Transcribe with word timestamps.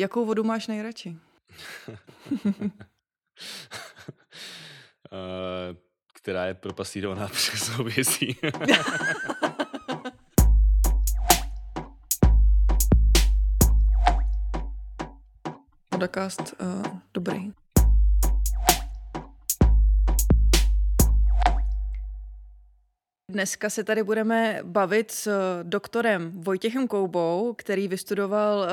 Jakou 0.00 0.24
vodu 0.26 0.44
máš 0.44 0.66
nejradši? 0.66 1.16
uh, 1.88 1.96
která 6.14 6.46
je 6.46 6.54
propasírovaná 6.54 7.28
přes 7.32 7.68
hovězí. 7.68 8.36
Podcast 15.88 16.54
uh, 16.60 16.82
dobrý. 17.14 17.52
Dneska 23.30 23.70
se 23.70 23.84
tady 23.84 24.02
budeme 24.02 24.60
bavit 24.62 25.10
s 25.10 25.26
eh, 25.26 25.34
doktorem 25.62 26.32
Vojtěchem 26.34 26.88
Koubou, 26.88 27.54
který 27.58 27.88
vystudoval 27.88 28.58
uh, 28.58 28.66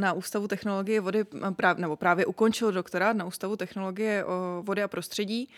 na 0.00 0.12
Ústavu 0.12 0.48
technologie 0.48 1.00
vody, 1.00 1.24
práv, 1.56 1.78
nebo 1.78 1.96
právě 1.96 2.26
ukončil 2.26 2.72
doktorát 2.72 3.16
na 3.16 3.24
Ústavu 3.24 3.56
technologie 3.56 4.24
vody 4.60 4.82
a 4.82 4.88
prostředí. 4.88 5.48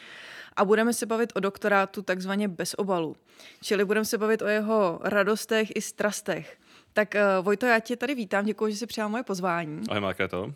A 0.57 0.65
budeme 0.65 0.93
se 0.93 1.07
bavit 1.07 1.33
o 1.34 1.41
doktorátu 1.41 2.02
takzvaně 2.02 2.48
bez 2.48 2.74
obalu. 2.74 3.16
Čili 3.62 3.84
budeme 3.84 4.05
se 4.05 4.19
bavit 4.19 4.43
o 4.43 4.47
jeho 4.47 5.01
radostech 5.02 5.77
i 5.77 5.80
strastech. 5.80 6.59
Tak 6.93 7.15
Vojto, 7.43 7.66
já 7.66 7.80
tě 7.80 7.96
tady 7.96 8.15
vítám, 8.15 8.45
děkuji, 8.45 8.73
že 8.73 8.79
jsi 8.79 8.87
přijal 8.87 9.09
moje 9.09 9.23
pozvání. 9.23 9.83
Ahoj 9.88 10.01
Markéto, 10.01 10.52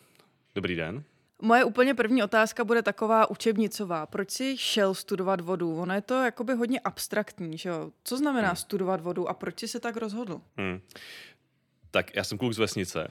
dobrý 0.55 0.77
den. 0.77 1.05
Moje 1.45 1.65
úplně 1.65 1.95
první 1.95 2.23
otázka 2.23 2.65
bude 2.65 2.83
taková 2.83 3.31
učebnicová. 3.31 4.07
Proč 4.07 4.31
jsi 4.31 4.57
šel 4.59 4.95
studovat 4.95 5.41
vodu? 5.41 5.77
Ono 5.77 5.95
je 5.95 6.01
to 6.01 6.15
jakoby 6.15 6.55
hodně 6.55 6.81
abstraktní, 6.81 7.59
že 7.59 7.69
jo? 7.69 7.91
Co 8.05 8.17
znamená 8.17 8.49
hmm. 8.49 8.57
studovat 8.57 9.01
vodu 9.01 9.29
a 9.29 9.35
proč 9.35 9.61
jsi 9.61 9.69
se 9.69 9.81
tak 9.81 9.97
rozhodl? 9.97 10.41
Hmm. 10.57 10.81
Tak 11.91 12.17
já 12.17 12.25
jsem 12.25 12.39
kluk 12.39 12.53
z 12.53 12.59
vesnice. 12.59 13.09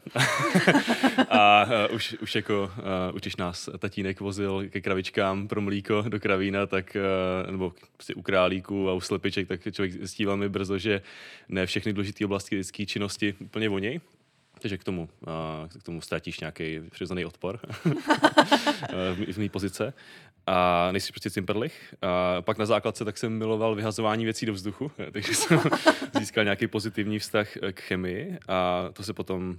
a 1.30 1.66
uh, 1.90 1.96
už, 1.96 2.16
už 2.22 2.36
jako, 2.36 2.72
uh, 3.10 3.16
už 3.16 3.22
když 3.22 3.36
nás 3.36 3.70
tatínek 3.80 4.20
vozil 4.20 4.70
ke 4.70 4.82
kravičkám 4.82 5.48
pro 5.48 5.62
mlíko 5.62 6.02
do 6.02 6.20
kravína, 6.20 6.66
tak, 6.68 6.98
uh, 7.46 7.52
nebo 7.52 7.74
prostě 7.94 8.16
u 8.16 8.22
králíků 8.22 8.90
a 8.90 8.94
u 8.94 9.02
slepiček, 9.02 9.48
tak 9.48 9.62
člověk 9.72 9.94
zjistí 9.94 10.26
velmi 10.26 10.50
brzo, 10.50 10.78
že 10.78 11.02
ne 11.50 11.66
všechny 11.66 11.94
důležité 11.94 12.26
oblasti 12.26 12.56
lidské 12.56 12.86
činnosti 12.86 13.36
úplně 13.40 13.70
voněj. 13.70 14.00
Takže 14.62 14.78
k 14.78 14.84
tomu, 14.84 15.10
k 15.80 15.84
tomu 15.84 16.02
ztratíš 16.02 16.40
nějaký 16.40 16.80
přirozený 16.92 17.26
odpor 17.26 17.60
v 19.32 19.38
mý 19.38 19.50
pozice. 19.50 19.94
A 20.48 20.90
nejsi 20.92 21.12
prostě 21.12 21.30
cimperlich. 21.30 21.96
A 22.02 22.42
pak 22.42 22.58
na 22.58 22.66
základce 22.66 23.06
tak 23.06 23.18
jsem 23.18 23.38
miloval 23.38 23.76
vyhazování 23.76 24.26
věcí 24.26 24.46
do 24.46 24.54
vzduchu, 24.54 24.92
takže 25.12 25.34
jsem 25.34 25.60
získal 26.20 26.44
nějaký 26.44 26.68
pozitivní 26.68 27.20
vztah 27.20 27.48
k 27.72 27.80
chemii 27.80 28.38
a 28.48 28.90
to 28.94 29.04
se 29.04 29.14
potom 29.14 29.58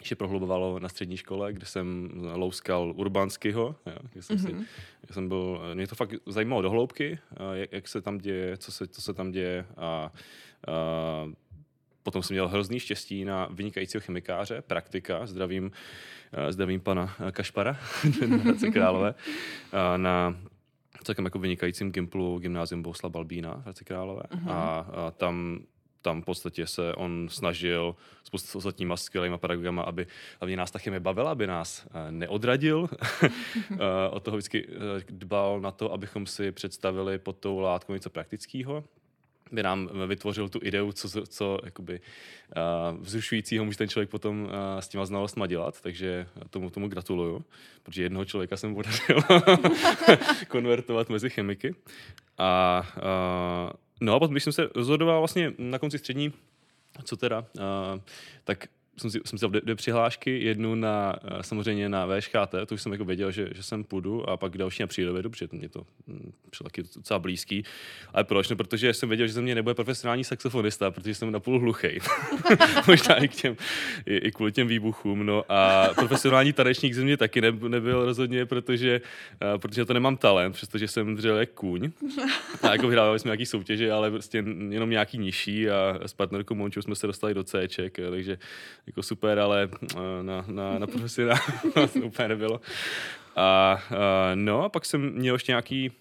ještě 0.00 0.16
prohlubovalo 0.16 0.78
na 0.78 0.88
střední 0.88 1.16
škole, 1.16 1.52
kde 1.52 1.66
jsem 1.66 2.10
louskal 2.34 2.92
Urbánského, 2.96 3.76
kde 4.12 4.22
jsem, 4.22 4.36
mm-hmm. 4.36 4.64
si, 5.06 5.12
jsem 5.12 5.28
byl, 5.28 5.60
mě 5.74 5.86
to 5.86 5.94
fakt 5.94 6.14
zajímalo 6.26 6.62
do 6.62 6.70
hloubky, 6.70 7.18
jak, 7.52 7.72
jak 7.72 7.88
se 7.88 8.00
tam 8.02 8.18
děje, 8.18 8.56
co 8.56 8.72
se, 8.72 8.86
co 8.86 9.02
se 9.02 9.14
tam 9.14 9.30
děje 9.30 9.66
a, 9.76 9.86
a 9.86 10.12
Potom 12.08 12.22
jsem 12.22 12.34
měl 12.34 12.48
hrozný 12.48 12.80
štěstí 12.80 13.24
na 13.24 13.48
vynikajícího 13.50 14.00
chemikáře, 14.00 14.62
praktika, 14.62 15.26
zdravím, 15.26 15.70
eh, 16.32 16.52
zdravím 16.52 16.80
pana 16.80 17.16
eh, 17.28 17.32
Kašpara, 17.32 17.72
Hradce 18.42 18.70
Králové, 18.70 19.14
na 19.96 20.36
celkem 21.04 21.24
jako 21.24 21.38
vynikajícím 21.38 21.92
Gimplu 21.92 22.38
Gymnázium 22.38 22.82
Bousla 22.82 23.08
Balbína 23.08 23.54
v 23.54 23.62
Hradce 23.62 23.84
Králové. 23.84 24.22
Uh-huh. 24.22 24.50
A, 24.50 24.78
a 24.78 25.10
tam 25.10 25.60
tam 26.02 26.22
v 26.22 26.24
podstatě 26.24 26.66
se 26.66 26.94
on 26.94 27.28
snažil 27.30 27.96
spolu 28.24 28.38
s 28.38 28.54
ostatníma 28.54 28.96
skvělýma 28.96 29.38
pedagogama, 29.38 29.82
aby 29.82 30.06
hlavně 30.40 30.56
nás 30.56 30.70
ta 30.70 30.78
chemie 30.78 31.00
bavila, 31.00 31.30
aby 31.30 31.46
nás 31.46 31.86
eh, 31.86 32.12
neodradil. 32.12 32.88
Od 34.10 34.22
toho 34.22 34.36
vždycky 34.36 34.68
dbal 35.10 35.60
na 35.60 35.70
to, 35.70 35.92
abychom 35.92 36.26
si 36.26 36.52
představili 36.52 37.18
pod 37.18 37.38
tou 37.38 37.58
látkou 37.58 37.92
něco 37.92 38.10
praktického 38.10 38.84
by 39.52 39.62
nám 39.62 39.90
vytvořil 40.06 40.48
tu 40.48 40.60
ideu, 40.62 40.92
co, 40.92 41.26
co 41.26 41.58
jakoby, 41.64 42.00
uh, 42.90 42.98
vzrušujícího 43.04 43.64
může 43.64 43.78
ten 43.78 43.88
člověk 43.88 44.10
potom 44.10 44.42
uh, 44.42 44.50
s 44.80 44.88
těma 44.88 45.06
znalostma 45.06 45.46
dělat, 45.46 45.80
takže 45.80 46.26
tomu, 46.50 46.70
tomu 46.70 46.88
gratuluju, 46.88 47.44
protože 47.82 48.02
jednoho 48.02 48.24
člověka 48.24 48.56
jsem 48.56 48.74
podařil 48.74 49.16
konvertovat 50.48 51.08
mezi 51.08 51.30
chemiky. 51.30 51.74
A 52.38 52.82
uh, 52.96 53.72
no 54.00 54.14
a 54.14 54.18
potom, 54.18 54.34
když 54.34 54.44
jsem 54.44 54.52
se 54.52 54.68
rozhodoval 54.74 55.18
vlastně 55.18 55.52
na 55.58 55.78
konci 55.78 55.98
střední, 55.98 56.32
co 57.04 57.16
teda, 57.16 57.38
uh, 57.38 58.00
tak 58.44 58.68
jsem 58.98 59.10
si, 59.10 59.20
jsem 59.24 59.38
si 59.38 59.48
dvě, 59.48 59.60
dvě 59.60 59.74
přihlášky, 59.74 60.44
jednu 60.44 60.74
na, 60.74 61.16
eh, 61.24 61.42
samozřejmě 61.42 61.88
na 61.88 62.06
VŠKT, 62.06 62.54
to 62.66 62.74
už 62.74 62.82
jsem 62.82 62.92
jako 62.92 63.04
věděl, 63.04 63.30
že, 63.30 63.48
že 63.54 63.62
jsem 63.62 63.84
půjdu, 63.84 64.30
a 64.30 64.36
pak 64.36 64.58
další 64.58 64.82
na 64.82 64.86
přírodovědu, 64.86 65.30
protože 65.30 65.48
mě 65.52 65.68
to 65.68 65.82
hm, 66.08 66.32
přišlo 66.50 66.64
taky 66.64 66.82
docela 66.96 67.18
blízký. 67.18 67.64
Ale 68.12 68.24
proč? 68.24 68.48
No, 68.48 68.56
protože 68.56 68.94
jsem 68.94 69.08
věděl, 69.08 69.26
že 69.26 69.32
ze 69.32 69.42
mě 69.42 69.54
nebude 69.54 69.74
profesionální 69.74 70.24
saxofonista, 70.24 70.90
protože 70.90 71.14
jsem 71.14 71.32
napůl 71.32 71.58
hluchý. 71.58 71.88
Možná 72.86 73.14
i, 73.14 73.28
k 73.28 73.34
těm, 73.34 73.56
i, 74.06 74.16
i, 74.16 74.32
kvůli 74.32 74.52
těm 74.52 74.68
výbuchům. 74.68 75.26
No 75.26 75.44
a 75.48 75.88
profesionální 75.94 76.52
tanečník 76.52 76.94
ze 76.94 77.04
mě 77.04 77.16
taky 77.16 77.40
ne, 77.40 77.52
nebyl 77.68 78.04
rozhodně, 78.04 78.46
protože, 78.46 79.00
uh, 79.54 79.58
protože 79.58 79.84
to 79.84 79.94
nemám 79.94 80.16
talent, 80.16 80.52
přestože 80.52 80.88
jsem 80.88 81.16
dřel 81.16 81.36
jak 81.36 81.50
kůň. 81.50 81.90
A 82.62 82.72
jako 82.72 82.88
vyhrávali 82.88 83.18
jsme 83.18 83.28
nějaký 83.28 83.46
soutěže, 83.46 83.92
ale 83.92 84.10
prostě 84.10 84.44
jenom 84.68 84.90
nějaký 84.90 85.18
nižší 85.18 85.70
a 85.70 85.98
s 86.06 86.12
partnerkou 86.12 86.54
Mončou 86.54 86.82
jsme 86.82 86.94
se 86.94 87.06
dostali 87.06 87.34
do 87.34 87.44
C, 87.44 87.68
takže 88.10 88.38
jako 88.88 89.02
super, 89.02 89.38
ale 89.38 89.68
eh, 89.96 90.22
na, 90.22 90.44
na, 90.46 90.78
na 90.78 90.86
profesionál 90.86 91.38
to 91.74 92.00
úplně 92.00 92.28
nebylo. 92.28 92.60
A, 93.36 93.72
a, 93.72 93.80
no 94.34 94.64
a 94.64 94.68
pak 94.68 94.84
jsem 94.84 95.12
měl 95.12 95.34
ještě 95.34 95.52
nějaký 95.52 95.92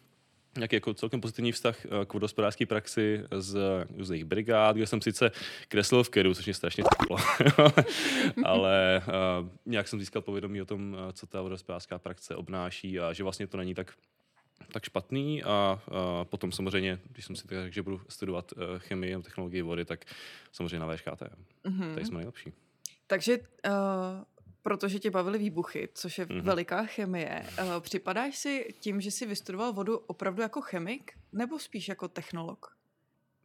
nějaký 0.57 0.75
jako 0.75 0.93
celkem 0.93 1.21
pozitivní 1.21 1.51
vztah 1.51 1.85
eh, 1.85 2.05
k 2.05 2.13
vodospodářské 2.13 2.65
praxi 2.65 3.23
z 3.37 3.59
různých 3.97 4.25
brigád, 4.25 4.75
kde 4.75 4.87
jsem 4.87 5.01
sice 5.01 5.31
kreslil 5.67 6.03
v 6.03 6.09
keru, 6.09 6.33
což 6.33 6.45
mě 6.45 6.53
strašně 6.53 6.83
tplo, 6.83 7.17
ale 8.45 9.01
uh, 9.07 9.49
nějak 9.65 9.87
jsem 9.87 9.99
získal 9.99 10.21
povědomí 10.21 10.61
o 10.61 10.65
tom, 10.65 10.97
co 11.13 11.27
ta 11.27 11.41
vodospodářská 11.41 11.99
praxe 11.99 12.35
obnáší 12.35 12.99
a 12.99 13.13
že 13.13 13.23
vlastně 13.23 13.47
to 13.47 13.57
není 13.57 13.75
tak 13.75 13.93
tak 14.71 14.85
špatný 14.85 15.43
a, 15.43 15.47
a 15.49 15.79
potom 16.25 16.51
samozřejmě, 16.51 16.99
když 17.09 17.25
jsem 17.25 17.35
si 17.35 17.47
tak 17.47 17.73
že 17.73 17.81
budu 17.81 18.01
studovat 18.09 18.53
chemii 18.77 19.15
a 19.15 19.21
technologii 19.21 19.61
vody, 19.61 19.85
tak 19.85 20.05
samozřejmě 20.51 20.79
na 20.79 20.95
VŠKT. 20.95 21.23
Mm-hmm. 21.65 21.93
Tady 21.93 22.05
jsme 22.05 22.17
nejlepší. 22.17 22.53
Takže 23.07 23.37
uh, 23.37 23.73
protože 24.61 24.99
tě 24.99 25.11
bavily 25.11 25.37
výbuchy, 25.37 25.89
což 25.93 26.17
je 26.17 26.25
mm-hmm. 26.25 26.41
veliká 26.41 26.85
chemie, 26.85 27.45
uh, 27.61 27.79
připadáš 27.79 28.37
si 28.37 28.75
tím, 28.79 29.01
že 29.01 29.11
jsi 29.11 29.25
vystudoval 29.25 29.73
vodu 29.73 29.97
opravdu 29.97 30.41
jako 30.41 30.61
chemik, 30.61 31.11
nebo 31.33 31.59
spíš 31.59 31.87
jako 31.87 32.07
technolog? 32.07 32.77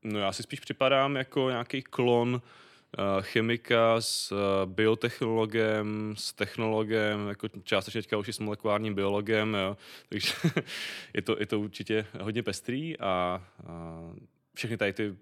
No 0.05 0.19
já 0.19 0.33
si 0.33 0.43
spíš 0.43 0.61
připadám 0.61 1.17
jako 1.17 1.51
nějaký 1.51 1.83
klon 1.83 2.35
uh, 2.35 3.23
chemika 3.23 4.01
s 4.01 4.35
biotechnologem, 4.65 6.15
s 6.17 6.33
technologem, 6.33 7.29
jako 7.29 7.49
částečně 7.63 8.03
teďka 8.03 8.19
už 8.19 8.29
i 8.29 8.33
s 8.33 8.39
molekulárním 8.39 8.95
biologem, 8.95 9.55
jo. 9.55 9.77
takže 10.09 10.33
je, 11.15 11.23
to, 11.23 11.37
je 11.41 11.47
to 11.47 11.61
určitě 11.61 12.07
hodně 12.21 12.43
pestrý 12.43 12.99
a, 12.99 13.05
a 13.07 13.43
všechny 14.55 14.77
tady 14.77 14.93
ty 14.93 15.17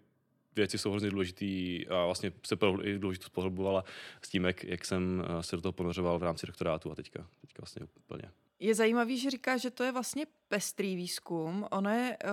věci 0.56 0.78
jsou 0.78 0.90
hrozně 0.90 1.10
důležitý 1.10 1.86
a 1.88 2.04
vlastně 2.04 2.32
se 2.46 2.56
i 2.82 2.98
důležitost 2.98 3.28
pohledovala 3.28 3.84
s 4.22 4.28
tím, 4.28 4.44
jak, 4.44 4.64
jak 4.64 4.84
jsem 4.84 5.24
eh, 5.24 5.42
se 5.42 5.56
do 5.56 5.62
toho 5.62 5.72
ponořoval 5.72 6.18
v 6.18 6.22
rámci 6.22 6.46
doktorátu 6.46 6.92
a 6.92 6.94
teďka, 6.94 7.26
teďka 7.40 7.62
vlastně 7.62 7.86
úplně. 7.96 8.30
Je 8.60 8.74
zajímavý, 8.74 9.18
že 9.18 9.30
říká, 9.30 9.56
že 9.56 9.70
to 9.70 9.84
je 9.84 9.92
vlastně 9.92 10.26
pestrý 10.48 10.96
výzkum. 10.96 11.66
Ono 11.70 11.90
je 11.90 12.16
uh, 12.24 12.30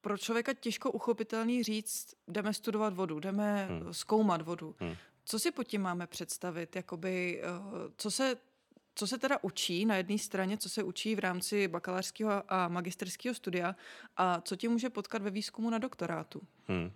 pro 0.00 0.18
člověka 0.18 0.54
těžko 0.54 0.90
uchopitelný 0.90 1.62
říct, 1.62 2.14
jdeme 2.28 2.54
studovat 2.54 2.94
vodu, 2.94 3.20
jdeme 3.20 3.66
hmm. 3.66 3.94
zkoumat 3.94 4.42
vodu. 4.42 4.74
Hmm. 4.78 4.94
Co 5.24 5.38
si 5.38 5.50
pod 5.50 5.64
tím 5.64 5.82
máme 5.82 6.06
představit? 6.06 6.76
Jakoby, 6.76 7.42
uh, 7.42 7.92
co 7.96 8.10
se 8.10 8.36
co 8.98 9.06
se 9.06 9.18
teda 9.18 9.38
učí 9.42 9.86
na 9.86 9.96
jedné 9.96 10.18
straně, 10.18 10.58
co 10.58 10.68
se 10.68 10.82
učí 10.82 11.14
v 11.14 11.18
rámci 11.18 11.68
bakalářského 11.68 12.42
a 12.48 12.68
magisterského 12.68 13.34
studia 13.34 13.76
a 14.16 14.40
co 14.40 14.56
tě 14.56 14.68
může 14.68 14.90
potkat 14.90 15.22
ve 15.22 15.30
výzkumu 15.30 15.70
na 15.70 15.78
doktorátu? 15.78 16.42
Hmm. 16.66 16.92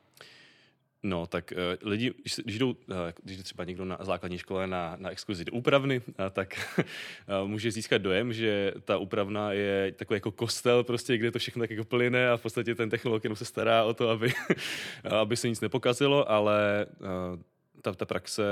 No, 1.03 1.27
tak 1.27 1.53
uh, 1.53 1.91
lidi, 1.91 2.13
když, 2.21 2.37
když 2.45 2.59
jdou, 2.59 2.71
uh, 2.71 2.77
když 3.23 3.37
jde 3.37 3.43
třeba 3.43 3.65
někdo 3.65 3.85
na 3.85 3.99
základní 4.01 4.39
škole 4.39 4.67
na, 4.67 4.97
na 4.99 5.11
exkurzi 5.11 5.45
do 5.45 5.53
úpravny, 5.53 6.01
uh, 6.07 6.15
tak 6.31 6.75
uh, 7.43 7.49
může 7.49 7.71
získat 7.71 8.03
dojem, 8.03 8.33
že 8.33 8.75
ta 8.85 8.99
úpravna 8.99 9.53
je 9.53 9.93
takový 9.93 10.17
jako 10.17 10.31
kostel, 10.31 10.85
prostě, 10.85 11.19
kde 11.19 11.31
to 11.31 11.39
všechno 11.39 11.63
tak 11.63 11.71
jako 11.71 11.85
plyne 11.85 12.31
a 12.31 12.37
v 12.37 12.43
podstatě 12.43 12.75
ten 12.75 12.91
technolog 12.91 13.25
jenom 13.25 13.37
se 13.37 13.45
stará 13.45 13.85
o 13.85 13.95
to, 13.95 14.09
aby, 14.09 14.33
aby 15.21 15.37
se 15.37 15.49
nic 15.49 15.61
nepokazilo, 15.61 16.31
ale 16.31 16.87
uh, 17.01 17.41
ta, 17.83 17.93
ta 17.93 18.05
praxe 18.05 18.43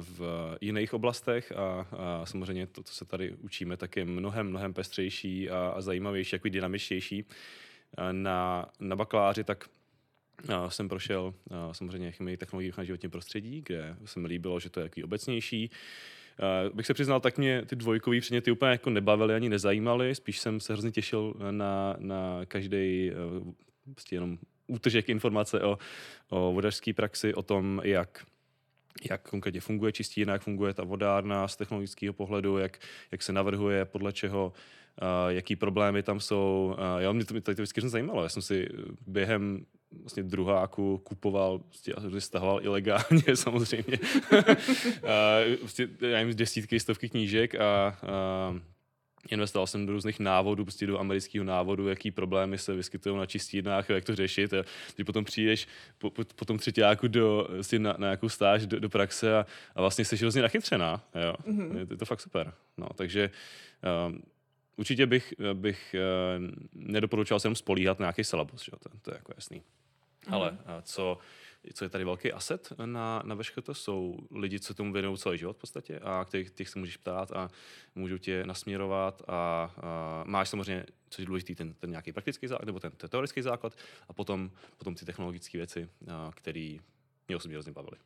v 0.00 0.20
jiných 0.60 0.94
oblastech 0.94 1.52
a, 1.52 1.86
a 1.92 2.26
samozřejmě 2.26 2.66
to, 2.66 2.82
co 2.82 2.94
se 2.94 3.04
tady 3.04 3.32
učíme, 3.32 3.76
tak 3.76 3.96
je 3.96 4.04
mnohem, 4.04 4.48
mnohem 4.48 4.74
pestřejší 4.74 5.50
a, 5.50 5.72
a 5.76 5.80
zajímavější, 5.80 6.36
jako 6.36 6.48
dynamičtější. 6.48 7.24
Na, 8.12 8.68
na 8.80 8.96
bakaláři 8.96 9.44
tak 9.44 9.68
já 10.48 10.70
jsem 10.70 10.88
prošel 10.88 11.34
samozřejmě 11.72 12.12
chemii 12.12 12.36
technologií 12.36 12.72
na 12.78 12.84
životním 12.84 13.10
prostředí, 13.10 13.62
kde 13.66 13.96
se 14.04 14.20
mi 14.20 14.28
líbilo, 14.28 14.60
že 14.60 14.70
to 14.70 14.80
je 14.80 14.84
jaký 14.84 15.04
obecnější. 15.04 15.70
Bych 16.74 16.86
se 16.86 16.94
přiznal, 16.94 17.20
tak 17.20 17.38
mě 17.38 17.62
ty 17.66 17.76
dvojkový 17.76 18.20
předměty 18.20 18.50
úplně 18.50 18.70
jako 18.70 18.90
nebavily 18.90 19.34
ani 19.34 19.48
nezajímaly, 19.48 20.14
spíš 20.14 20.38
jsem 20.38 20.60
se 20.60 20.72
hrozně 20.72 20.90
těšil 20.90 21.34
na, 21.50 21.96
na 21.98 22.40
každý 22.44 23.10
uh, 23.10 23.52
prostě 23.94 24.16
jenom 24.16 24.38
útržek 24.66 25.08
informace 25.08 25.60
o, 25.60 25.78
o 26.28 26.52
vodařské 26.52 26.92
praxi, 26.92 27.34
o 27.34 27.42
tom, 27.42 27.80
jak 27.84 28.26
jak 29.10 29.28
konkrétně 29.28 29.60
funguje 29.60 29.92
čistírna, 29.92 30.32
jak 30.32 30.42
funguje 30.42 30.74
ta 30.74 30.84
vodárna 30.84 31.48
z 31.48 31.56
technologického 31.56 32.14
pohledu, 32.14 32.58
jak, 32.58 32.78
jak 33.12 33.22
se 33.22 33.32
navrhuje, 33.32 33.84
podle 33.84 34.12
čeho, 34.12 34.52
uh, 35.02 35.28
jaký 35.28 35.56
problémy 35.56 36.02
tam 36.02 36.20
jsou. 36.20 36.76
Uh, 36.78 37.02
jo, 37.02 37.12
mě 37.12 37.24
to, 37.24 37.34
mě 37.34 37.40
to 37.40 37.52
vždycky 37.52 37.80
zajímalo. 37.80 38.22
Já 38.22 38.28
jsem 38.28 38.42
si 38.42 38.68
během 39.06 39.66
vlastně 39.92 40.22
druháku 40.22 40.98
kupoval, 40.98 41.58
prostě, 41.58 41.94
stahoval 42.18 42.60
ilegálně 42.62 43.22
samozřejmě. 43.34 43.98
prostě, 45.60 45.88
já 46.00 46.18
jim 46.18 46.34
desítky, 46.34 46.80
stovky 46.80 47.08
knížek 47.08 47.54
a, 47.54 47.98
a 48.06 48.54
Investoval 49.28 49.66
jsem 49.66 49.86
do 49.86 49.92
různých 49.92 50.20
návodů, 50.20 50.64
prostě 50.64 50.86
do 50.86 51.00
amerického 51.00 51.44
návodu, 51.44 51.88
jaký 51.88 52.10
problémy 52.10 52.58
se 52.58 52.74
vyskytují 52.74 53.16
na 53.16 53.26
čistírnách, 53.26 53.90
jak 53.90 54.04
to 54.04 54.16
řešit. 54.16 54.54
A 54.54 54.64
když 54.94 55.04
potom 55.04 55.24
přijdeš 55.24 55.68
po, 55.98 56.10
po, 56.10 56.24
po 56.34 56.44
tom 56.44 56.58
třetíku 56.58 57.08
do, 57.08 57.48
vlastně 57.50 57.78
na, 57.78 57.92
na 57.98 58.06
nějakou 58.06 58.28
stáž 58.28 58.66
do, 58.66 58.80
do 58.80 58.88
praxe 58.88 59.38
a, 59.38 59.46
a 59.74 59.80
vlastně 59.80 60.04
jsi 60.04 60.16
hrozně 60.16 60.42
nachytřená. 60.42 61.04
Jo? 61.24 61.34
Mm-hmm. 61.46 61.76
Je, 61.76 61.86
je, 61.90 61.96
to 61.96 62.04
fakt 62.04 62.20
super. 62.20 62.52
No, 62.76 62.86
takže 62.94 63.30
um, 64.06 64.22
určitě 64.76 65.06
bych, 65.06 65.34
bych 65.52 65.94
uh, 66.38 66.44
nedoporučoval 66.74 67.40
se 67.40 67.46
jenom 67.46 67.56
spolíhat 67.56 67.98
na 67.98 68.04
nějaký 68.04 68.24
syllabus, 68.24 68.64
že? 68.64 68.70
To, 68.70 68.88
to 69.02 69.10
je 69.10 69.16
jako 69.16 69.32
jasný. 69.36 69.62
Mm-hmm. 70.26 70.34
Ale 70.34 70.58
co 70.82 71.18
co 71.74 71.84
je 71.84 71.88
tady 71.88 72.04
velký 72.04 72.32
asset 72.32 72.72
na, 72.84 73.22
na 73.24 73.36
to 73.62 73.74
jsou 73.74 74.18
lidi, 74.30 74.60
co 74.60 74.74
tomu 74.74 74.92
věnují 74.92 75.18
celý 75.18 75.38
život 75.38 75.56
v 75.56 75.60
podstatě 75.60 75.98
a 75.98 76.24
kterých, 76.24 76.50
těch 76.50 76.68
se 76.68 76.78
můžeš 76.78 76.96
ptát 76.96 77.32
a 77.32 77.48
můžou 77.94 78.18
tě 78.18 78.46
nasměrovat 78.46 79.22
a, 79.28 79.34
a 79.34 80.24
máš 80.26 80.48
samozřejmě, 80.48 80.86
co 81.10 81.22
je 81.22 81.26
důležitý, 81.26 81.54
ten, 81.54 81.74
ten 81.74 81.90
nějaký 81.90 82.12
praktický 82.12 82.46
základ, 82.46 82.66
nebo 82.66 82.80
ten, 82.80 82.92
ten 82.92 83.10
teoretický 83.10 83.42
základ 83.42 83.76
a 84.08 84.12
potom, 84.12 84.50
potom 84.78 84.94
ty 84.94 85.04
technologické 85.04 85.58
věci, 85.58 85.88
které 86.34 86.76
mě 87.28 87.36
osobně 87.36 87.56
hrozně 87.56 87.72
bavily. 87.72 87.96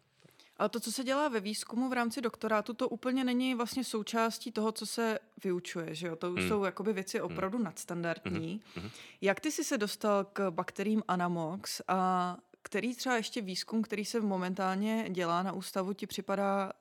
Ale 0.56 0.68
to, 0.68 0.80
co 0.80 0.92
se 0.92 1.04
dělá 1.04 1.28
ve 1.28 1.40
výzkumu 1.40 1.88
v 1.88 1.92
rámci 1.92 2.20
doktorátu, 2.20 2.74
to 2.74 2.88
úplně 2.88 3.24
není 3.24 3.54
vlastně 3.54 3.84
součástí 3.84 4.52
toho, 4.52 4.72
co 4.72 4.86
se 4.86 5.18
vyučuje, 5.44 5.94
že 5.94 6.06
jo? 6.06 6.16
To 6.16 6.32
hmm. 6.32 6.48
jsou 6.48 6.64
jakoby 6.64 6.92
věci 6.92 7.18
hmm. 7.18 7.26
opravdu 7.26 7.58
hmm. 7.58 7.64
nadstandardní. 7.64 8.60
Hmm. 8.74 8.90
Jak 9.20 9.40
ty 9.40 9.52
jsi 9.52 9.64
se 9.64 9.78
dostal 9.78 10.24
k 10.24 10.50
bakteriím 10.50 11.02
Anamox 11.08 11.82
a 11.88 12.36
který 12.62 12.94
třeba 12.94 13.16
ještě 13.16 13.40
výzkum, 13.40 13.82
který 13.82 14.04
se 14.04 14.20
momentálně 14.20 15.06
dělá 15.10 15.42
na 15.42 15.52
ústavu, 15.52 15.92
ti 15.92 16.06
připadá 16.06 16.72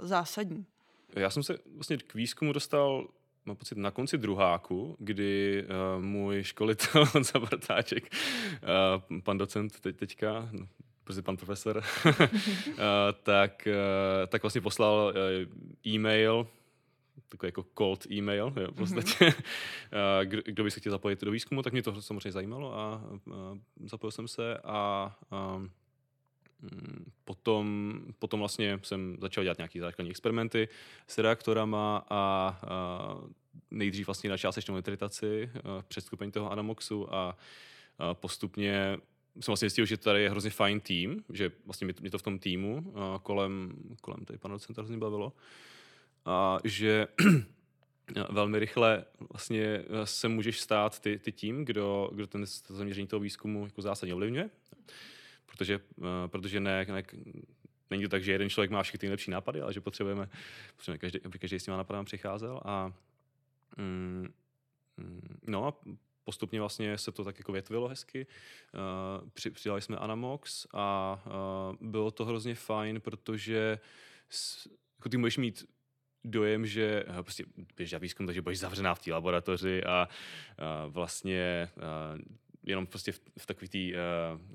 uh, 0.00 0.06
zásadní? 0.06 0.66
Já 1.16 1.30
jsem 1.30 1.42
se 1.42 1.58
vlastně 1.74 1.96
k 1.96 2.14
výzkumu 2.14 2.52
dostal 2.52 3.08
mám 3.46 3.56
pocit, 3.56 3.78
na 3.78 3.90
konci 3.90 4.18
druháku, 4.18 4.96
kdy 4.98 5.64
uh, 5.64 6.04
můj 6.04 6.42
školitel 6.42 7.04
za 7.32 7.38
Bartáček, 7.38 8.14
uh, 9.10 9.20
pan 9.20 9.38
docent 9.38 9.80
teď, 9.80 9.96
teďka, 9.96 10.48
prostě 11.04 11.22
pan 11.22 11.36
profesor, 11.36 11.82
uh, 12.06 12.12
tak, 13.22 13.68
uh, 13.70 14.26
tak 14.26 14.42
vlastně 14.42 14.60
poslal 14.60 15.12
uh, 15.14 15.92
e-mail 15.94 16.46
takový 17.32 17.48
jako 17.48 17.64
cold 17.78 18.06
email, 18.10 18.52
jo, 18.56 18.72
v 18.72 18.74
podstatě, 18.74 19.24
mm-hmm. 19.24 20.24
kdo, 20.24 20.42
kdo 20.44 20.64
by 20.64 20.70
se 20.70 20.80
chtěl 20.80 20.92
zapojit 20.92 21.20
do 21.24 21.30
výzkumu, 21.30 21.62
tak 21.62 21.72
mě 21.72 21.82
to 21.82 22.02
samozřejmě 22.02 22.32
zajímalo 22.32 22.78
a, 22.78 22.94
a 23.32 23.58
zapojil 23.84 24.10
jsem 24.10 24.28
se 24.28 24.58
a, 24.64 25.16
a 25.30 25.56
mm, 26.60 27.12
potom, 27.24 27.94
potom 28.18 28.40
vlastně 28.40 28.80
jsem 28.82 29.16
začal 29.20 29.44
dělat 29.44 29.58
nějaké 29.58 29.80
základní 29.80 30.10
experimenty 30.10 30.68
s 31.06 31.18
reaktorama 31.18 32.06
a, 32.10 32.58
a 32.66 33.16
nejdřív 33.70 34.06
vlastně 34.06 34.30
na 34.30 34.36
částečnou 34.36 34.76
nitritaci 34.76 35.50
před 35.88 36.00
stupeň 36.00 36.30
toho 36.30 36.52
Anamoxu 36.52 37.14
a, 37.14 37.36
a 37.98 38.14
postupně 38.14 38.96
jsem 39.40 39.52
vlastně 39.52 39.68
zjistil, 39.68 39.86
že 39.86 39.96
tady 39.96 40.22
je 40.22 40.30
hrozně 40.30 40.50
fajn 40.50 40.80
tým, 40.80 41.24
že 41.32 41.52
vlastně 41.64 41.88
mě 42.00 42.10
to 42.10 42.18
v 42.18 42.22
tom 42.22 42.38
týmu 42.38 42.94
kolem, 43.22 43.72
kolem 44.00 44.24
tady 44.24 44.38
pana 44.38 44.54
docenta 44.54 44.82
hrozně 44.82 44.98
bavilo 44.98 45.32
a 46.24 46.58
že 46.64 47.06
velmi 48.30 48.58
rychle 48.58 49.04
vlastně 49.32 49.84
se 50.04 50.28
můžeš 50.28 50.60
stát 50.60 51.00
ty, 51.00 51.18
ty 51.18 51.32
tím, 51.32 51.64
kdo, 51.64 52.10
kdo 52.14 52.26
ten 52.26 52.44
zaměření 52.68 53.06
toho 53.06 53.20
výzkumu 53.20 53.64
jako 53.66 53.82
zásadně 53.82 54.14
ovlivňuje. 54.14 54.50
Protože, 55.46 55.78
uh, 55.96 56.06
protože 56.26 56.60
ne, 56.60 56.86
ne, 56.88 57.02
není 57.90 58.02
to 58.02 58.08
tak, 58.08 58.24
že 58.24 58.32
jeden 58.32 58.50
člověk 58.50 58.70
má 58.70 58.82
všechny 58.82 58.98
ty 58.98 59.06
nejlepší 59.06 59.30
nápady, 59.30 59.60
ale 59.60 59.72
že 59.72 59.80
potřebujeme, 59.80 60.28
potřebujeme 60.76 60.98
každý, 60.98 61.20
aby 61.24 61.38
každý 61.38 61.58
s 61.58 61.64
těma 61.64 61.76
nápadem 61.76 62.04
přicházel. 62.04 62.60
A, 62.64 62.92
mm, 63.76 64.32
mm, 64.96 65.38
no 65.46 65.66
a 65.66 65.74
postupně 66.24 66.60
vlastně 66.60 66.98
se 66.98 67.12
to 67.12 67.24
tak 67.24 67.38
jako 67.38 67.52
větvilo 67.52 67.88
hezky. 67.88 68.26
Uh, 68.74 69.28
při, 69.30 69.50
přidali 69.50 69.82
jsme 69.82 69.96
Anamox 69.96 70.66
a 70.74 71.18
uh, 71.26 71.88
bylo 71.88 72.10
to 72.10 72.24
hrozně 72.24 72.54
fajn, 72.54 73.00
protože 73.00 73.78
jako 74.98 75.08
ty 75.08 75.16
můžeš 75.16 75.36
mít 75.36 75.68
dojem, 76.24 76.66
že 76.66 77.04
eh, 77.08 77.22
prostě 77.22 77.44
běží 77.76 77.96
výzkum, 77.98 78.26
takže 78.26 78.42
budeš 78.42 78.58
zavřená 78.58 78.94
v 78.94 78.98
té 78.98 79.12
laboratoři 79.12 79.84
a, 79.84 79.90
a 79.92 80.08
vlastně 80.86 81.68
a, 81.80 82.18
jenom 82.62 82.86
prostě 82.86 83.12
v, 83.12 83.20
v 83.38 83.46
takový 83.46 83.68
tý, 83.68 83.92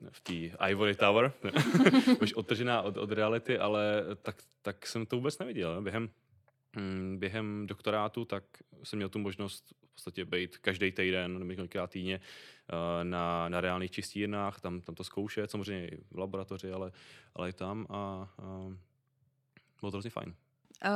v 0.10 0.20
té 0.20 0.34
Ivory 0.70 0.96
Tower, 0.96 1.34
budeš 2.20 2.34
odtržená 2.34 2.82
od, 2.82 2.98
od 2.98 3.12
reality, 3.12 3.58
ale 3.58 4.04
tak, 4.22 4.36
tak 4.62 4.88
jsem 4.88 5.06
to 5.06 5.16
vůbec 5.16 5.40
neviděl. 5.40 5.82
Během, 5.82 6.10
během 7.16 7.68
doktorátu 7.68 8.26
tak 8.26 8.44
jsem 8.84 8.98
měl 8.98 9.10
tu 9.10 9.20
možnost 9.20 9.74
v 9.86 9.94
podstatě 9.94 10.26
být 10.26 10.58
každý 10.58 10.92
týden 10.92 11.34
nebo 11.34 11.50
několikrát 11.50 11.90
týdně 11.90 12.20
uh, 12.20 13.04
na, 13.04 13.50
na 13.50 13.62
reálných 13.62 13.92
čistírnách, 13.92 14.62
tam, 14.62 14.82
tam 14.82 14.96
to 14.96 15.04
zkoušet, 15.04 15.52
samozřejmě 15.52 15.90
i 15.90 15.98
v 16.12 16.18
laboratoři, 16.18 16.72
ale, 16.72 16.92
ale 17.36 17.50
i 17.50 17.54
tam 17.54 17.88
a, 17.90 17.96
a 17.96 18.30
bylo 19.82 19.92
to 19.92 19.96
hrozně 19.98 20.10
fajn. 20.10 20.36
Uh, 20.86 20.92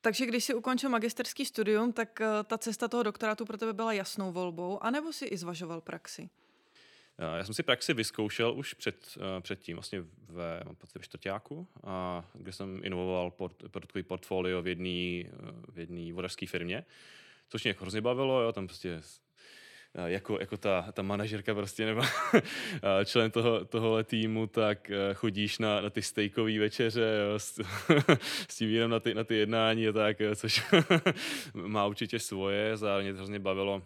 takže 0.00 0.26
když 0.26 0.44
si 0.44 0.54
ukončil 0.54 0.90
magisterský 0.90 1.44
studium, 1.44 1.92
tak 1.92 2.20
uh, 2.20 2.26
ta 2.44 2.58
cesta 2.58 2.88
toho 2.88 3.02
doktorátu 3.02 3.44
pro 3.44 3.56
tebe 3.56 3.72
byla 3.72 3.92
jasnou 3.92 4.32
volbou, 4.32 4.82
anebo 4.82 5.12
si 5.12 5.24
i 5.24 5.36
zvažoval 5.36 5.80
praxi? 5.80 6.30
Já 7.18 7.44
jsem 7.44 7.54
si 7.54 7.62
praxi 7.62 7.94
vyzkoušel 7.94 8.52
už 8.56 8.74
před, 8.74 9.16
uh, 9.16 9.22
předtím, 9.40 9.76
vlastně 9.76 10.04
ve, 10.28 10.62
ve 10.94 11.00
čtvrtáku, 11.00 11.68
kde 12.34 12.52
jsem 12.52 12.80
inovoval 12.84 13.30
port, 13.30 13.56
produktový 13.70 14.02
portfolio 14.02 14.62
v 14.62 14.66
jedné 14.66 15.30
v 15.68 15.78
jedný 15.78 16.12
vodařské 16.12 16.46
firmě, 16.46 16.84
což 17.48 17.64
mě 17.64 17.70
jako 17.70 17.84
hrozně 17.84 18.00
bavilo, 18.00 18.40
jo, 18.40 18.52
tam 18.52 18.66
prostě 18.66 19.00
jako, 20.06 20.38
jako 20.40 20.56
ta, 20.56 20.92
ta 20.92 21.02
manažerka 21.02 21.54
prostě 21.54 21.86
nebo 21.86 22.02
člen 23.04 23.30
toho, 23.30 23.64
tohohle 23.64 24.04
týmu, 24.04 24.46
tak 24.46 24.90
chodíš 25.14 25.58
na, 25.58 25.80
na 25.80 25.90
ty 25.90 26.02
stejkové 26.02 26.58
večeře 26.58 27.18
jo, 27.30 27.38
s, 27.38 27.60
s 28.48 28.56
tím 28.56 28.68
vínem 28.68 28.90
na 28.90 29.00
ty, 29.00 29.14
na 29.14 29.24
ty 29.24 29.34
jednání 29.34 29.88
a 29.88 29.92
tak, 29.92 30.16
což 30.34 30.62
má 31.54 31.86
určitě 31.86 32.18
svoje, 32.18 32.76
zároveň 32.76 33.12
to 33.12 33.16
hrozně 33.16 33.38
bavilo 33.38 33.82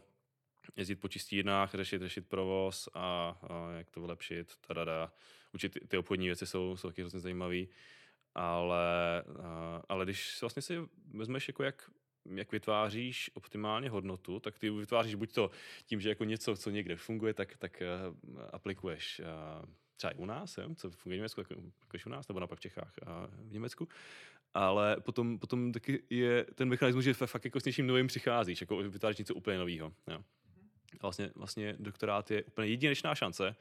jezdit 0.76 0.96
po 0.96 1.08
čistírnách, 1.08 1.74
řešit, 1.74 2.02
řešit 2.02 2.28
provoz 2.28 2.88
a, 2.94 3.38
a 3.42 3.70
jak 3.78 3.90
to 3.90 4.00
vylepšit, 4.00 4.56
tadada. 4.66 5.12
Určitě 5.54 5.80
ty, 5.80 5.86
ty 5.86 5.98
obchodní 5.98 6.26
věci 6.26 6.46
jsou, 6.46 6.76
jsou 6.76 6.88
taky 6.88 7.02
hrozně 7.02 7.20
zajímavé, 7.20 7.64
ale, 8.34 9.24
ale 9.88 10.04
když 10.04 10.40
vlastně 10.40 10.62
si 10.62 10.78
vezmeš, 11.14 11.48
jako 11.48 11.62
jak 11.62 11.90
jak 12.34 12.52
vytváříš 12.52 13.30
optimálně 13.34 13.90
hodnotu, 13.90 14.40
tak 14.40 14.58
ty 14.58 14.70
vytváříš 14.70 15.14
buď 15.14 15.32
to 15.32 15.50
tím, 15.86 16.00
že 16.00 16.08
jako 16.08 16.24
něco, 16.24 16.56
co 16.56 16.70
někde 16.70 16.96
funguje, 16.96 17.34
tak, 17.34 17.56
tak 17.56 17.82
uh, 17.82 18.40
aplikuješ 18.52 19.20
uh, 19.20 19.68
třeba 19.96 20.10
i 20.10 20.16
u 20.16 20.26
nás, 20.26 20.58
jo, 20.58 20.74
co 20.74 20.90
funguje 20.90 21.16
v 21.16 21.18
Německu, 21.18 21.40
jako, 21.40 21.54
jako 21.54 21.98
u 22.06 22.10
nás, 22.10 22.28
nebo 22.28 22.40
naopak 22.40 22.58
v 22.58 22.62
Čechách 22.62 22.92
a 23.06 23.26
v 23.30 23.52
Německu. 23.52 23.88
Ale 24.54 24.96
potom, 25.00 25.38
potom 25.38 25.72
taky 25.72 26.02
je 26.10 26.44
ten 26.54 26.68
mechanismus, 26.68 27.04
že 27.04 27.14
fakt 27.14 27.44
jako 27.44 27.60
s 27.60 27.64
něčím 27.64 27.86
novým 27.86 28.06
přicházíš, 28.06 28.60
jako 28.60 28.76
vytváříš 28.76 29.18
něco 29.18 29.34
úplně 29.34 29.58
nového. 29.58 29.92
A 30.94 31.02
vlastně, 31.02 31.30
vlastně 31.34 31.76
doktorát 31.78 32.30
je 32.30 32.44
úplně 32.44 32.68
jedinečná 32.68 33.14
šance, 33.14 33.56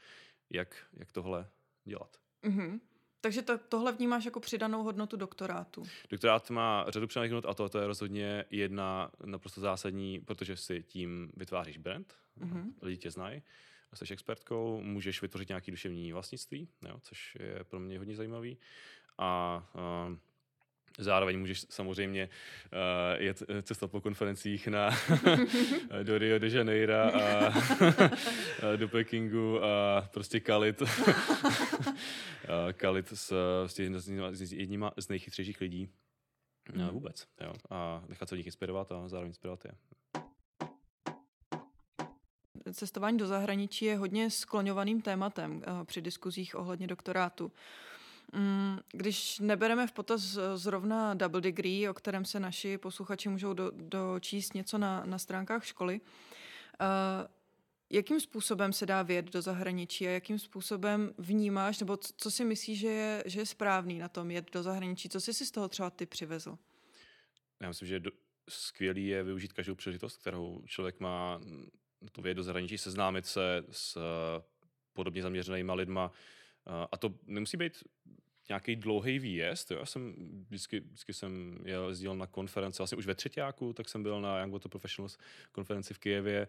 jak, 0.49 0.85
jak 0.93 1.11
tohle 1.11 1.49
dělat. 1.85 2.17
Mm-hmm. 2.43 2.79
Takže 3.21 3.41
to, 3.41 3.57
tohle 3.57 3.91
vnímáš 3.91 4.25
jako 4.25 4.39
přidanou 4.39 4.83
hodnotu 4.83 5.17
doktorátu? 5.17 5.83
Doktorát 6.09 6.49
má 6.49 6.85
řadu 6.87 7.07
přidaných 7.07 7.31
hodnot 7.31 7.51
a 7.51 7.53
to, 7.53 7.69
to 7.69 7.79
je 7.79 7.87
rozhodně 7.87 8.45
jedna 8.49 9.11
naprosto 9.25 9.61
zásadní, 9.61 10.19
protože 10.19 10.57
si 10.57 10.83
tím 10.83 11.31
vytváříš 11.37 11.77
brand, 11.77 12.15
mm-hmm. 12.41 12.73
lidi 12.81 12.97
tě 12.97 13.11
znají, 13.11 13.41
jsi 13.93 14.13
expertkou, 14.13 14.81
můžeš 14.81 15.21
vytvořit 15.21 15.49
nějaký 15.49 15.71
duševní 15.71 16.13
vlastnictví, 16.13 16.67
jo, 16.81 16.99
což 17.01 17.37
je 17.39 17.63
pro 17.63 17.79
mě 17.79 17.97
hodně 17.97 18.15
zajímavý. 18.15 18.57
A 19.17 19.63
uh, 20.09 20.17
Zároveň 20.99 21.39
můžeš 21.39 21.65
samozřejmě 21.69 22.29
uh, 22.73 23.21
jet 23.23 23.43
cestovat 23.61 23.91
po 23.91 24.01
konferencích 24.01 24.67
na, 24.67 24.89
do 26.03 26.17
Rio 26.17 26.39
de 26.39 26.47
Janeiro 26.47 26.95
a, 26.95 27.47
a 27.47 27.53
do 28.75 28.87
Pekingu 28.87 29.63
a 29.63 30.01
prostě 30.13 30.39
kalit, 30.39 30.83
kalit 32.73 33.07
s, 33.07 33.33
s, 33.67 33.79
s 34.31 34.53
jedníma 34.53 34.91
z 34.97 35.09
nejchytřejších 35.09 35.61
lidí 35.61 35.89
hmm. 36.75 36.89
vůbec. 36.89 37.27
Jo. 37.41 37.53
A 37.69 38.03
nechat 38.07 38.29
se 38.29 38.35
od 38.35 38.37
nich 38.37 38.45
inspirovat 38.45 38.91
a 38.91 39.07
zároveň 39.07 39.29
inspirovat 39.29 39.65
je. 39.65 39.71
Cestování 42.73 43.17
do 43.17 43.27
zahraničí 43.27 43.85
je 43.85 43.97
hodně 43.97 44.29
skloňovaným 44.29 45.01
tématem 45.01 45.61
eh, 45.63 45.85
při 45.85 46.01
diskuzích 46.01 46.55
ohledně 46.55 46.87
doktorátu. 46.87 47.51
Mm, 48.33 48.79
když 48.91 49.39
nebereme 49.39 49.87
v 49.87 49.91
potaz 49.91 50.37
zrovna 50.55 51.13
double 51.13 51.41
degree, 51.41 51.89
o 51.89 51.93
kterém 51.93 52.25
se 52.25 52.39
naši 52.39 52.77
posluchači 52.77 53.29
můžou 53.29 53.53
do, 53.53 53.71
dočíst 53.75 54.53
něco 54.53 54.77
na, 54.77 55.03
na 55.05 55.17
stránkách 55.17 55.65
školy, 55.65 56.01
uh, 56.01 56.87
jakým 57.89 58.19
způsobem 58.19 58.73
se 58.73 58.85
dá 58.85 59.01
vědět 59.01 59.33
do 59.33 59.41
zahraničí 59.41 60.07
a 60.07 60.11
jakým 60.11 60.39
způsobem 60.39 61.13
vnímáš, 61.17 61.79
nebo 61.79 61.97
co, 61.97 62.13
co 62.17 62.31
si 62.31 62.45
myslíš, 62.45 62.79
že 62.79 62.87
je, 62.87 63.23
že 63.25 63.39
je 63.39 63.45
správný 63.45 63.99
na 63.99 64.09
tom 64.09 64.31
jet 64.31 64.51
do 64.53 64.63
zahraničí? 64.63 65.09
Co 65.09 65.21
jsi 65.21 65.33
si 65.33 65.45
z 65.45 65.51
toho 65.51 65.69
třeba 65.69 65.89
ty 65.89 66.05
přivezl? 66.05 66.57
Já 67.59 67.67
myslím, 67.67 67.87
že 67.87 67.99
do, 67.99 68.11
skvělý 68.49 69.07
je 69.07 69.23
využít 69.23 69.53
každou 69.53 69.75
příležitost, 69.75 70.17
kterou 70.17 70.61
člověk 70.65 70.99
má 70.99 71.41
to 72.11 72.21
vědět 72.21 72.35
do 72.35 72.43
zahraničí, 72.43 72.77
seznámit 72.77 73.25
se 73.25 73.63
s 73.71 73.97
podobně 74.93 75.21
zaměřenými 75.21 75.71
lidma. 75.71 76.11
A 76.91 76.97
to 76.97 77.13
nemusí 77.25 77.57
být 77.57 77.83
nějaký 78.49 78.75
dlouhý 78.75 79.19
výjezd. 79.19 79.71
Jo? 79.71 79.77
Já 79.79 79.85
jsem 79.85 80.13
vždycky, 80.47 80.79
vždycky 80.79 81.13
jsem 81.13 81.59
jel, 81.65 81.89
jezdil 81.89 82.15
na 82.15 82.27
konference, 82.27 82.77
vlastně 82.77 82.97
už 82.97 83.05
ve 83.05 83.15
třetíku, 83.15 83.73
tak 83.73 83.89
jsem 83.89 84.03
byl 84.03 84.21
na 84.21 84.39
Young 84.39 84.53
Water 84.53 84.69
Professionals 84.69 85.17
konferenci 85.51 85.93
v 85.93 85.99
Kijevě 85.99 86.47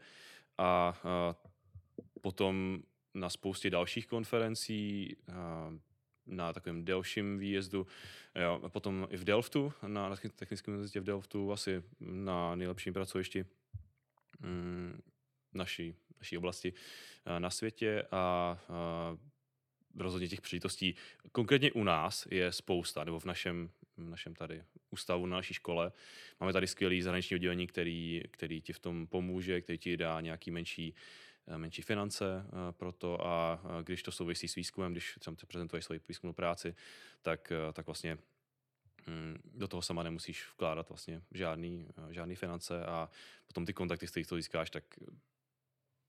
a, 0.58 0.94
a 1.04 1.36
potom 2.20 2.82
na 3.14 3.30
spoustě 3.30 3.70
dalších 3.70 4.06
konferencí, 4.06 5.16
a, 5.32 5.72
na 6.26 6.52
takovém 6.52 6.84
delším 6.84 7.38
výjezdu. 7.38 7.86
Jo, 8.34 8.60
a 8.62 8.68
potom 8.68 9.08
i 9.10 9.16
v 9.16 9.24
Delftu, 9.24 9.72
na, 9.86 10.08
na 10.08 10.16
technickém 10.16 10.74
univerzitě 10.74 11.00
v 11.00 11.04
Delftu, 11.04 11.52
asi 11.52 11.82
na 12.00 12.54
nejlepším 12.54 12.92
pracovišti 12.92 13.44
mm, 14.40 15.00
naší, 15.54 15.94
naší 16.18 16.38
oblasti 16.38 16.72
na 17.38 17.50
světě 17.50 18.02
a, 18.10 18.16
a 18.68 19.16
rozhodně 19.99 20.28
těch 20.28 20.40
příležitostí. 20.40 20.94
Konkrétně 21.32 21.73
u 21.73 21.85
nás 21.85 22.26
je 22.30 22.52
spousta, 22.52 23.04
nebo 23.04 23.20
v 23.20 23.25
našem, 23.25 23.70
v 23.97 24.09
našem 24.09 24.35
tady 24.35 24.64
ústavu, 24.90 25.26
na 25.26 25.37
naší 25.37 25.54
škole. 25.54 25.92
Máme 26.40 26.52
tady 26.52 26.66
skvělý 26.66 27.02
zahraniční 27.02 27.35
oddělení, 27.35 27.66
který, 27.66 28.23
který 28.30 28.61
ti 28.61 28.73
v 28.73 28.78
tom 28.78 29.06
pomůže, 29.06 29.61
který 29.61 29.78
ti 29.78 29.97
dá 29.97 30.20
nějaký 30.20 30.50
menší, 30.50 30.94
eh, 31.47 31.59
menší 31.59 31.82
finance 31.82 32.47
eh, 32.47 32.73
pro 32.73 32.92
to 32.92 33.26
a 33.26 33.61
když 33.82 34.02
to 34.02 34.12
souvisí 34.12 34.49
s 34.49 34.54
výzkumem, 34.54 34.92
když 34.92 35.18
tam 35.25 35.37
prezentuješ 35.49 35.85
svoji 35.85 36.00
výzkumnou 36.09 36.32
práci, 36.32 36.75
tak, 37.23 37.52
eh, 37.52 37.73
tak 37.73 37.87
vlastně 37.87 38.18
hm, 39.06 39.37
do 39.44 39.68
toho 39.68 39.82
sama 39.82 40.02
nemusíš 40.02 40.49
vkládat 40.52 40.88
vlastně 40.88 41.23
žádný, 41.32 41.88
žádný 42.11 42.35
finance 42.35 42.87
a 42.87 43.11
potom 43.47 43.66
ty 43.66 43.73
kontakty, 43.73 44.06
z 44.06 44.11
kterých 44.11 44.26
to 44.26 44.37
získáš, 44.37 44.70
tak 44.70 44.85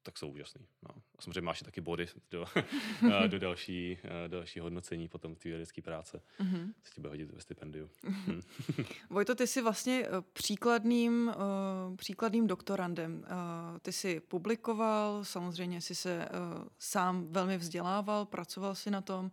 tak 0.03 0.17
jsou 0.17 0.27
úžasný. 0.27 0.65
No. 0.83 0.89
A 1.17 1.21
samozřejmě 1.21 1.41
máš 1.41 1.59
taky 1.59 1.81
body 1.81 2.07
do, 2.31 2.45
do, 3.27 3.39
další, 3.39 3.97
do 4.27 4.37
další 4.37 4.59
hodnocení 4.59 5.07
potom 5.07 5.35
ty 5.35 5.49
vědecké 5.49 5.81
práce, 5.81 6.21
mm-hmm. 6.39 6.73
co 6.83 6.93
ti 6.93 7.01
bude 7.01 7.09
hodit 7.09 7.31
ve 7.31 7.41
stipendiu. 7.41 7.89
Mm. 8.03 8.41
Vojto, 9.09 9.35
ty 9.35 9.47
jsi 9.47 9.61
vlastně 9.61 10.05
eh, 10.05 10.09
příkladným, 10.33 11.33
příkladným 11.95 12.47
doktorandem. 12.47 13.25
Ty 13.81 13.91
jsi 13.91 14.19
publikoval, 14.19 15.23
samozřejmě 15.25 15.81
jsi 15.81 15.95
se 15.95 16.29
sám 16.79 17.27
velmi 17.27 17.57
vzdělával, 17.57 18.25
pracoval 18.25 18.75
si 18.75 18.91
na 18.91 19.01
tom, 19.01 19.31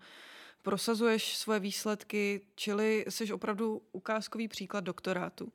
prosazuješ 0.63 1.37
svoje 1.37 1.61
výsledky, 1.61 2.41
čili 2.55 3.05
jsi 3.09 3.33
opravdu 3.33 3.83
ukázkový 3.93 4.49
příklad 4.49 4.85
doktorátu. 4.85 5.53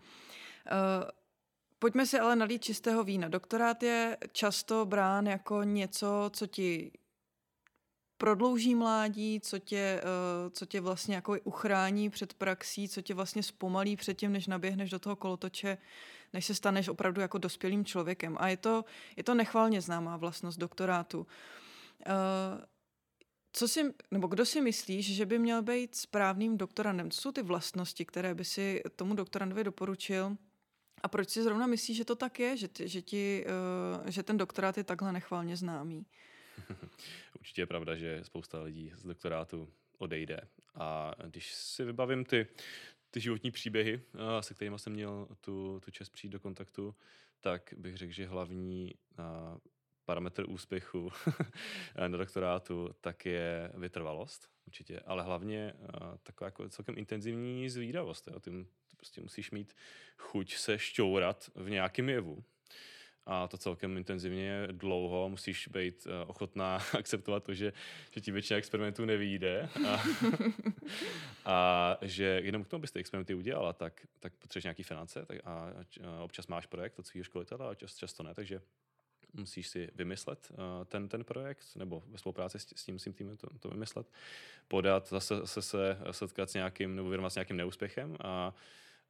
Pojďme 1.84 2.06
si 2.06 2.20
ale 2.20 2.36
nalít 2.36 2.64
čistého 2.64 3.04
vína. 3.04 3.28
Doktorát 3.28 3.84
je 3.84 4.18
často 4.32 4.86
brán 4.86 5.28
jako 5.28 5.64
něco, 5.64 6.30
co 6.34 6.48
ti 6.48 6.92
prodlouží 8.18 8.76
mládí, 8.76 9.40
co 9.40 9.60
tě, 9.60 10.02
uh, 10.04 10.52
co 10.52 10.66
tě 10.66 10.82
vlastně 10.82 11.16
jako 11.16 11.38
uchrání 11.44 12.10
před 12.10 12.34
praxí, 12.34 12.90
co 12.90 13.02
tě 13.02 13.14
vlastně 13.14 13.44
zpomalí 13.44 13.96
před 13.96 14.14
tím, 14.14 14.32
než 14.32 14.48
naběhneš 14.48 14.90
do 14.90 15.00
toho 15.00 15.16
kolotoče, 15.16 15.78
než 16.34 16.46
se 16.46 16.56
staneš 16.56 16.88
opravdu 16.88 17.22
jako 17.22 17.38
dospělým 17.38 17.86
člověkem. 17.86 18.38
A 18.40 18.48
je 18.48 18.58
to, 18.58 18.86
je 19.18 19.24
to 19.24 19.34
nechvalně 19.34 19.82
známá 19.82 20.18
vlastnost 20.18 20.60
doktorátu. 20.60 21.20
Uh, 21.20 21.26
co 23.54 23.68
si, 23.68 23.94
nebo 24.12 24.28
kdo 24.28 24.46
si 24.46 24.62
myslíš, 24.62 25.16
že 25.16 25.26
by 25.26 25.40
měl 25.40 25.62
být 25.62 25.96
správným 25.96 26.58
doktorandem? 26.58 27.12
Co 27.12 27.22
jsou 27.22 27.32
ty 27.32 27.42
vlastnosti, 27.42 28.06
které 28.06 28.36
by 28.36 28.46
si 28.46 28.84
tomu 28.96 29.16
doktorandovi 29.16 29.64
doporučil, 29.64 30.38
a 31.04 31.08
proč 31.08 31.30
si 31.30 31.44
zrovna 31.44 31.68
myslíš, 31.68 31.98
že 31.98 32.06
to 32.06 32.16
tak 32.16 32.40
je, 32.40 32.58
že, 32.58 32.68
že, 32.80 33.02
ti, 33.02 33.46
uh, 33.46 34.10
že 34.10 34.24
ten 34.24 34.38
doktorát 34.38 34.78
je 34.78 34.84
takhle 34.84 35.14
nechvalně 35.14 35.58
známý? 35.58 36.06
Určitě 37.40 37.62
je 37.62 37.66
pravda, 37.66 37.96
že 37.96 38.24
spousta 38.24 38.62
lidí 38.62 38.92
z 38.96 39.04
doktorátu 39.04 39.70
odejde. 39.98 40.40
A 40.76 41.12
když 41.26 41.54
si 41.54 41.86
vybavím 41.86 42.26
ty, 42.26 42.48
ty 43.12 43.20
životní 43.20 43.52
příběhy, 43.52 44.02
uh, 44.14 44.22
se 44.42 44.54
kterými 44.54 44.80
jsem 44.80 44.94
měl 44.94 45.28
tu, 45.42 45.80
tu 45.86 45.92
čest 45.92 46.10
přijít 46.10 46.32
do 46.32 46.40
kontaktu, 46.40 46.96
tak 47.42 47.74
bych 47.78 47.98
řekl, 47.98 48.14
že 48.14 48.28
hlavní 48.28 48.94
uh, 49.20 49.26
parametr 50.06 50.50
úspěchu 50.50 51.12
na 52.08 52.18
doktorátu, 52.18 52.96
tak 53.02 53.26
je 53.26 53.72
vytrvalost 53.76 54.53
určitě, 54.74 55.00
ale 55.00 55.24
hlavně 55.24 55.74
uh, 55.80 56.18
taková 56.24 56.48
jako 56.48 56.70
celkem 56.70 56.98
intenzivní 56.98 57.70
zvídavost. 57.70 58.28
Jo. 58.28 58.40
Ty, 58.40 58.52
ty 58.88 58.96
prostě 58.98 59.22
musíš 59.22 59.52
mít 59.52 59.76
chuť 60.18 60.56
se 60.56 60.80
šťourat 60.80 61.52
v 61.56 61.70
nějakém 61.70 62.10
jevu. 62.10 62.44
A 63.26 63.48
to 63.48 63.58
celkem 63.58 63.98
intenzivně 63.98 64.68
dlouho. 64.72 65.30
Musíš 65.30 65.68
být 65.68 66.06
uh, 66.06 66.30
ochotná 66.30 66.76
akceptovat 66.98 67.44
to, 67.44 67.54
že, 67.54 67.74
že 68.12 68.22
ti 68.22 68.32
většina 68.32 68.58
experimentů 68.58 69.06
nevyjde. 69.06 69.70
A, 69.88 70.04
a 71.46 71.98
že 72.02 72.42
jenom 72.44 72.64
k 72.64 72.68
tomu 72.68 72.82
byste 72.82 73.00
experimenty 73.00 73.34
udělala, 73.34 73.74
tak, 73.74 74.08
tak 74.20 74.34
potřebuješ 74.34 74.64
nějaký 74.64 74.84
finance 74.84 75.26
tak 75.26 75.38
a, 75.46 75.74
a 76.08 76.24
občas 76.24 76.48
máš 76.48 76.66
projekt 76.66 77.00
od 77.00 77.08
svého 77.08 77.24
školitele 77.24 77.70
a 77.70 77.76
čas, 77.76 77.96
často 77.96 78.24
ne. 78.24 78.34
Takže 78.34 78.62
musíš 79.34 79.68
si 79.68 79.90
vymyslet 79.96 80.52
uh, 80.52 80.58
ten, 80.86 81.10
ten 81.10 81.24
projekt, 81.24 81.76
nebo 81.76 82.04
ve 82.08 82.18
spolupráci 82.18 82.60
s, 82.60 82.68
s 82.76 82.86
tím 82.86 83.00
svým 83.00 83.14
týmem 83.14 83.38
to, 83.38 83.48
to 83.60 83.70
vymyslet, 83.70 84.08
podat, 84.68 85.10
zase, 85.10 85.36
zase 85.36 85.62
se 85.62 85.98
setkat 86.12 86.50
s 86.50 86.54
nějakým, 86.54 86.96
nebo 86.96 87.10
vyrovnat 87.10 87.30
s 87.30 87.36
nějakým 87.36 87.58
neúspěchem, 87.58 88.18
a, 88.20 88.54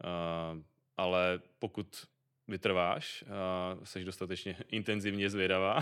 uh, 0.03 0.61
ale 0.97 1.39
pokud 1.59 2.07
vytrváš 2.47 3.23
a 3.29 3.77
jsi 3.83 4.05
dostatečně 4.05 4.57
intenzivně 4.67 5.29
zvědavá, 5.29 5.79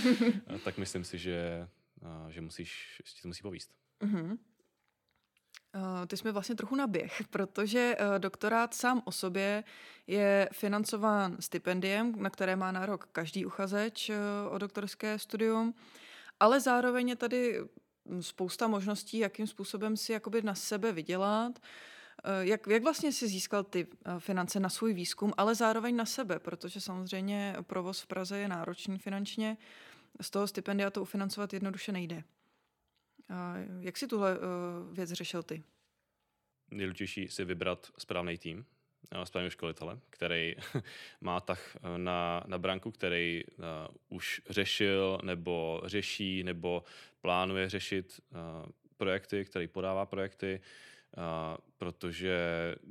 tak 0.64 0.78
myslím 0.78 1.04
si, 1.04 1.18
že, 1.18 1.68
uh, 2.02 2.28
že 2.28 2.40
musíš, 2.40 3.02
že 3.04 3.22
to 3.22 3.28
musí 3.28 3.42
povíst. 3.42 3.74
Mm-hmm. 4.00 4.38
Uh, 5.74 6.06
ty 6.06 6.16
jsme 6.16 6.32
vlastně 6.32 6.54
trochu 6.54 6.76
naběh, 6.76 7.22
protože 7.30 7.96
uh, 8.00 8.18
doktorát 8.18 8.74
sám 8.74 9.02
o 9.04 9.12
sobě 9.12 9.64
je 10.06 10.48
financován 10.52 11.36
stipendiem, 11.40 12.14
na 12.22 12.30
které 12.30 12.56
má 12.56 12.72
nárok 12.72 13.08
každý 13.12 13.46
uchazeč 13.46 14.10
uh, 14.10 14.16
o 14.54 14.58
doktorské 14.58 15.18
studium, 15.18 15.74
ale 16.40 16.60
zároveň 16.60 17.08
je 17.08 17.16
tady 17.16 17.60
spousta 18.20 18.68
možností, 18.68 19.18
jakým 19.18 19.46
způsobem 19.46 19.96
si 19.96 20.12
jakoby 20.12 20.42
na 20.42 20.54
sebe 20.54 20.92
vydělat. 20.92 21.58
Jak, 22.40 22.66
jak 22.66 22.82
vlastně 22.82 23.12
si 23.12 23.28
získal 23.28 23.64
ty 23.64 23.86
finance 24.18 24.60
na 24.60 24.68
svůj 24.68 24.94
výzkum, 24.94 25.32
ale 25.36 25.54
zároveň 25.54 25.96
na 25.96 26.06
sebe, 26.06 26.38
protože 26.38 26.80
samozřejmě 26.80 27.56
provoz 27.62 28.00
v 28.00 28.06
Praze 28.06 28.38
je 28.38 28.48
náročný 28.48 28.98
finančně, 28.98 29.56
z 30.20 30.30
toho 30.30 30.46
stipendia 30.46 30.90
to 30.90 31.02
ufinancovat 31.02 31.52
jednoduše 31.52 31.92
nejde. 31.92 32.24
Jak 33.80 33.96
si 33.96 34.06
tuhle 34.06 34.38
uh, 34.38 34.44
věc 34.94 35.12
řešil 35.12 35.42
ty? 35.42 35.62
Nejdůležitější 36.72 37.28
si 37.28 37.44
vybrat 37.44 37.90
správný 37.98 38.38
tým, 38.38 38.66
eh, 39.12 39.26
správného 39.26 39.50
školitele, 39.50 40.00
který 40.10 40.54
má 41.20 41.40
tak 41.40 41.76
eh, 41.76 41.98
na, 41.98 42.44
na 42.46 42.58
branku, 42.58 42.90
který 42.90 43.44
uh, 43.44 43.64
už 44.08 44.40
řešil 44.50 45.18
nebo 45.22 45.82
řeší 45.84 46.42
nebo 46.42 46.84
plánuje 47.20 47.68
řešit 47.68 48.20
uh, 48.30 48.38
projekty, 48.96 49.44
který 49.44 49.68
podává 49.68 50.06
projekty, 50.06 50.60
uh, 51.16 51.22
protože 51.78 52.36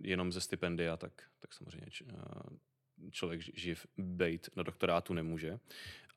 jenom 0.02 0.32
ze 0.32 0.42
stipendia 0.42 0.98
tak, 0.98 1.24
tak 1.40 1.54
samozřejmě 1.54 1.88
uh, 2.06 3.10
člověk 3.12 3.42
živ 3.42 3.88
bejt 3.98 4.50
na 4.56 4.64
doktorátu 4.64 5.14
nemůže. 5.14 5.60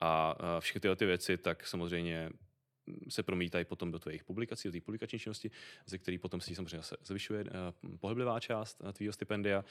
A 0.01 0.35
uh, 0.35 0.61
všechny 0.61 0.81
tyhle 0.81 0.97
ty 0.97 1.07
věci 1.07 1.39
tak 1.39 1.67
samozřejmě 1.67 2.31
se 3.09 3.23
promítají 3.23 3.65
potom 3.65 3.91
do 3.91 3.99
tvých 3.99 4.25
publikací, 4.25 4.69
do 4.69 4.73
té 4.73 4.81
publikační 4.81 5.19
činnosti, 5.19 5.51
ze 5.87 5.99
který 5.99 6.19
potom 6.19 6.41
si 6.41 6.55
samozřejmě 6.55 6.83
zvyšuje 7.05 7.45
uh, 7.45 7.51
pohyblivá 8.01 8.41
část 8.41 8.81
uh, 8.81 8.93
tvýho 8.93 9.13
stipendia. 9.13 9.65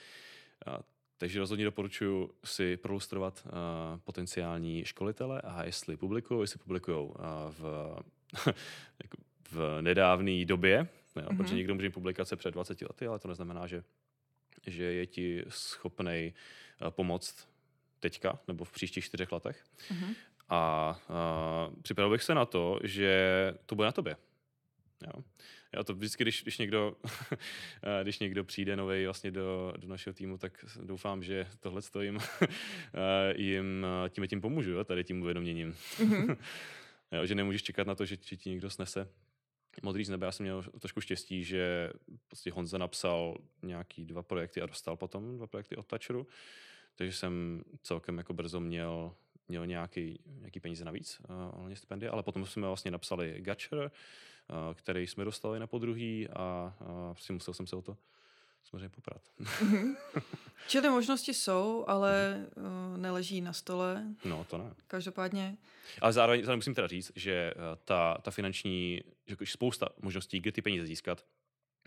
Takže 1.18 1.40
rozhodně 1.40 1.66
doporučuji 1.66 2.30
si 2.44 2.78
prolustrovat 2.78 3.46
uh, 3.46 3.52
potenciální 4.00 4.86
školitele 4.86 5.42
a 5.42 5.64
jestli 5.66 5.98
publikují, 5.98 6.42
jestli 6.42 6.60
publikují 6.60 7.10
v, 7.50 7.64
jako 9.04 9.18
v 9.52 9.82
nedávné 9.82 10.46
době, 10.46 10.88
jo, 11.16 11.22
mm-hmm. 11.22 11.38
protože 11.38 11.56
někdo 11.56 11.74
může 11.74 11.88
mít 11.88 11.94
publikace 11.94 12.36
před 12.36 12.52
20 12.52 12.82
lety, 12.82 13.08
ale 13.08 13.20
to 13.20 13.28
neznamená, 13.28 13.68
že 13.68 13.84
že 14.68 14.84
je 14.84 15.06
ti 15.08 15.44
schopný 15.50 16.34
pomoct 16.90 17.48
teďka 18.00 18.40
nebo 18.48 18.64
v 18.64 18.72
příštích 18.72 19.06
čtyřech 19.06 19.32
letech. 19.32 19.64
Uh-huh. 19.92 20.16
A, 20.54 21.00
a 21.10 21.70
připravil 21.82 22.12
bych 22.12 22.24
se 22.24 22.36
na 22.36 22.46
to, 22.46 22.80
že 22.84 23.54
to 23.66 23.76
bude 23.76 23.86
na 23.86 23.92
tobě. 23.92 24.16
Jo. 25.08 25.24
Já 25.74 25.84
to 25.84 25.94
vždycky, 25.94 26.24
když, 26.24 26.44
když, 26.44 26.58
někdo, 26.58 26.96
když 28.04 28.20
někdo 28.20 28.44
přijde 28.44 28.76
nový 28.76 29.06
vlastně 29.06 29.32
do, 29.32 29.74
do 29.78 29.88
našeho 29.88 30.14
týmu, 30.14 30.38
tak 30.38 30.66
doufám, 30.84 31.24
že 31.24 31.48
tohle 31.60 31.82
jim, 32.02 32.20
jim 33.36 33.86
tím 34.10 34.28
tím 34.28 34.42
pomůžu, 34.42 34.72
jo, 34.72 34.84
tady 34.84 35.04
tím 35.04 35.22
uvědoměním. 35.22 35.76
Mm-hmm. 35.98 36.38
jo, 37.12 37.26
že 37.26 37.36
nemůžeš 37.36 37.64
čekat 37.64 37.88
na 37.88 37.96
to, 37.96 38.06
že, 38.06 38.18
že 38.22 38.38
ti 38.38 38.50
někdo 38.50 38.70
snese 38.70 39.08
modrý 39.82 40.06
z 40.06 40.10
nebe. 40.10 40.26
Já 40.26 40.32
jsem 40.32 40.44
měl 40.44 40.64
trošku 40.80 41.02
štěstí, 41.02 41.44
že 41.44 41.92
prostě 42.28 42.52
Honza 42.52 42.78
napsal 42.78 43.38
nějaký 43.62 44.06
dva 44.06 44.24
projekty 44.24 44.62
a 44.62 44.66
dostal 44.66 44.98
potom 44.98 45.38
dva 45.38 45.48
projekty 45.48 45.76
od 45.76 45.88
Toucheru. 45.88 46.28
Takže 46.96 47.14
jsem 47.14 47.64
celkem 47.84 48.18
jako 48.18 48.34
brzo 48.34 48.60
měl 48.60 49.16
měl 49.48 49.66
nějaký, 49.66 50.20
nějaký 50.26 50.60
peníze 50.60 50.86
navíc, 50.86 51.22
uh, 51.60 51.74
stipendie, 51.74 52.10
ale 52.10 52.24
potom 52.24 52.46
jsme 52.46 52.68
vlastně 52.68 52.92
napsali 52.92 53.36
Gatcher, 53.40 53.80
uh, 53.80 54.74
který 54.74 55.08
jsme 55.08 55.26
dostali 55.26 55.60
na 55.60 55.68
podruhý 55.68 56.28
a 56.30 56.74
uh, 56.82 57.14
prostě 57.14 57.34
musel 57.34 57.54
jsem 57.54 57.68
se 57.68 57.76
o 57.76 57.82
to 57.82 57.98
samozřejmě 58.64 58.90
poprat. 58.90 59.22
Mm-hmm. 59.42 59.96
Čili 60.68 60.90
možnosti 60.90 61.34
jsou, 61.34 61.86
ale 61.88 62.46
uh, 62.56 62.98
neleží 62.98 63.42
na 63.42 63.54
stole. 63.54 64.04
No, 64.26 64.46
to 64.50 64.58
ne. 64.58 64.74
Každopádně. 64.88 65.58
Ale 66.02 66.14
zároveň, 66.14 66.44
zároveň 66.44 66.58
musím 66.58 66.76
teda 66.76 66.88
říct, 66.88 67.12
že 67.16 67.54
ta, 67.86 68.18
ta 68.22 68.32
finanční, 68.32 69.02
že 69.28 69.36
spousta 69.44 69.90
možností, 70.02 70.40
kde 70.40 70.52
ty 70.52 70.62
peníze 70.62 70.86
získat, 70.86 71.26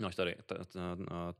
Máš 0.01 0.17
tady 0.17 0.37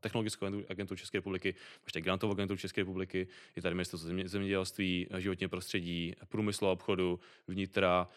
technologickou 0.01 0.47
agenturu 0.69 0.99
České 0.99 1.19
republiky, 1.19 1.55
máš 1.85 1.93
tady 1.93 2.03
grantovou 2.03 2.33
agenturu 2.33 2.59
České 2.59 2.81
republiky, 2.81 3.29
je 3.57 3.63
tady 3.63 3.75
ministerstvo 3.75 4.11
zemědělství, 4.25 5.07
životního 5.19 5.51
prostředí, 5.51 6.15
průmyslu 6.29 6.69
a 6.69 6.73
obchodu, 6.73 7.21
vnitra, 7.49 8.09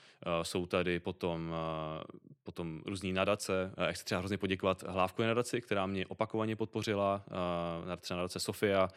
jsou 0.43 0.65
tady 0.65 1.00
potom, 1.00 1.55
potom 2.43 2.81
různý 2.86 3.13
nadace. 3.13 3.74
Já 3.77 3.91
chci 3.91 4.05
třeba 4.05 4.19
hrozně 4.19 4.38
poděkovat 4.38 4.84
Hlávkové 4.84 5.27
nadaci, 5.27 5.62
která 5.62 5.86
mě 5.86 6.08
opakovaně 6.08 6.55
podpořila, 6.55 7.25
třeba 8.01 8.17
nadace 8.17 8.39
Sofia, 8.39 8.89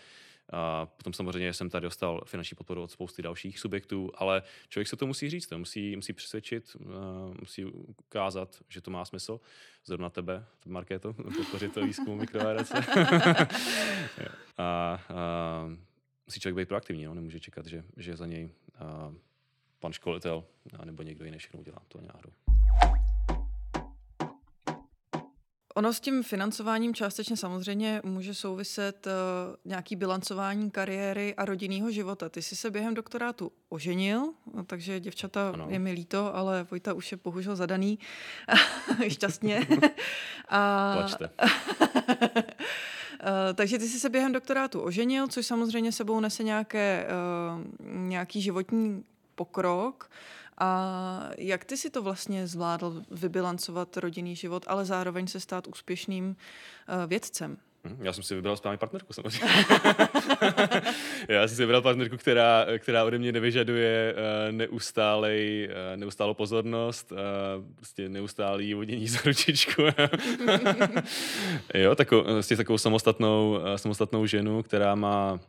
a 0.53 0.87
potom 0.87 1.13
samozřejmě 1.13 1.53
jsem 1.53 1.71
tady 1.71 1.85
dostal 1.85 2.21
finanční 2.27 2.55
podporu 2.55 2.83
od 2.83 2.91
spousty 2.91 3.23
dalších 3.23 3.59
subjektů, 3.59 4.11
ale 4.15 4.43
člověk 4.69 4.89
se 4.89 4.97
to 4.97 5.07
musí 5.07 5.31
říct, 5.31 5.47
to 5.47 5.59
musí, 5.59 5.97
musí 5.97 6.13
přesvědčit, 6.13 6.77
musí 7.41 7.65
ukázat, 7.65 8.57
že 8.69 8.81
to 8.81 8.91
má 8.91 9.05
smysl. 9.05 9.41
Zrovna 9.85 10.11
tebe, 10.11 10.45
Markéto, 10.67 11.13
podpořit 11.13 11.75
to 11.75 11.87
výzkum 11.87 12.19
mikroaerace. 12.19 12.75
a, 14.59 15.01
a, 15.09 15.69
musí 16.27 16.41
člověk 16.41 16.57
být 16.57 16.69
proaktivní, 16.69 17.05
no? 17.05 17.15
nemůže 17.15 17.41
čekat, 17.41 17.67
že, 17.67 17.85
že 17.97 18.17
za 18.17 18.27
něj 18.27 18.51
a, 18.79 19.15
pan 19.79 19.93
školitel 19.93 20.45
nebo 20.85 21.03
někdo 21.03 21.25
jiný 21.25 21.39
všechno 21.39 21.61
udělá. 21.61 21.79
To 21.89 22.01
náhodou. 22.01 22.42
Ono 25.75 25.93
s 25.93 26.01
tím 26.01 26.23
financováním 26.23 26.95
částečně 26.95 27.37
samozřejmě 27.37 28.01
může 28.05 28.35
souviset 28.35 29.07
uh, 29.07 29.13
nějaký 29.65 29.97
bilancování 29.97 30.71
kariéry 30.71 31.35
a 31.35 31.45
rodinného 31.45 31.91
života. 31.91 32.29
Ty 32.29 32.43
jsi 32.43 32.57
se 32.57 32.71
během 32.71 32.95
doktorátu 32.95 33.53
oženil, 33.69 34.33
no, 34.55 34.65
takže 34.65 35.01
děvčata 35.01 35.51
ano. 35.55 35.67
je 35.69 35.79
mi 35.79 35.93
líto, 35.93 36.37
ale 36.37 36.67
Vojta 36.71 36.93
už 36.93 37.13
je 37.13 37.19
bohužel 37.25 37.57
zadaný 37.57 37.99
šťastně. 39.09 39.67
a... 40.49 40.95
Plačte. 40.97 41.31
Uh, 41.39 41.49
takže 43.55 43.79
ty 43.79 43.89
jsi 43.89 44.01
se 44.01 44.09
během 44.09 44.33
doktorátu 44.33 44.81
oženil, 44.81 45.29
což 45.29 45.47
samozřejmě 45.47 45.93
sebou 45.93 46.21
nese 46.21 46.43
nějaké, 46.43 47.07
uh, 47.07 47.89
nějaký 47.89 48.43
životní 48.43 49.05
pokrok. 49.35 50.11
A 50.63 51.31
jak 51.39 51.65
ty 51.65 51.77
si 51.77 51.91
to 51.91 52.03
vlastně 52.03 52.47
zvládl 52.47 53.03
vybilancovat 53.11 53.97
rodinný 53.97 54.37
život, 54.37 54.65
ale 54.67 54.85
zároveň 54.85 55.27
se 55.27 55.41
stát 55.41 55.67
úspěšným 55.67 56.27
uh, 56.27 57.07
vědcem? 57.07 57.57
Hm, 57.85 57.99
já 58.01 58.13
jsem 58.13 58.23
si 58.23 58.35
vybral 58.35 58.57
správně 58.57 58.79
partnerku 58.79 59.13
samozřejmě. 59.13 59.41
Já 61.29 61.49
jsem 61.49 61.57
si 61.57 61.63
vybral 61.63 61.83
partnerku, 61.83 62.17
která, 62.17 62.67
která 62.79 63.05
ode 63.05 63.19
mě 63.19 63.33
nevyžaduje 63.33 64.15
uh, 64.15 64.53
neustálej, 64.57 65.69
uh, 65.71 66.01
neustálou 66.01 66.35
pozornost, 66.35 67.13
uh, 67.13 67.19
prostě 67.77 68.09
neustálý 68.09 68.75
vodění 68.75 69.09
za 69.09 69.19
ručičku. 69.25 69.83
jo, 71.75 71.95
takovou, 71.95 72.25
vlastně 72.25 72.57
takovou 72.57 72.79
samostatnou, 72.79 73.51
uh, 73.51 73.75
samostatnou 73.77 74.27
ženu, 74.27 74.63
která 74.63 74.95
má 74.95 75.41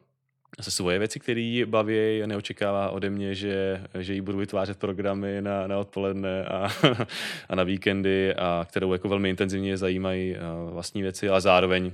se 0.62 0.72
svoje 0.72 1.00
věci, 1.00 1.20
které 1.20 1.64
baví 1.66 2.24
a 2.24 2.28
neočekává 2.28 2.90
ode 2.90 3.10
mě, 3.10 3.36
že, 3.36 3.84
že 4.00 4.14
jí 4.14 4.22
budu 4.22 4.38
vytvářet 4.38 4.78
programy 4.78 5.42
na, 5.42 5.68
na 5.68 5.78
odpoledne 5.78 6.46
a, 6.46 6.70
a 7.50 7.56
na 7.56 7.64
víkendy, 7.64 8.36
a 8.36 8.66
kterou 8.70 8.94
jako 8.94 9.10
velmi 9.10 9.30
intenzivně 9.30 9.78
zajímají 9.78 10.36
vlastní 10.72 11.02
věci, 11.02 11.30
ale 11.30 11.42
zároveň 11.42 11.92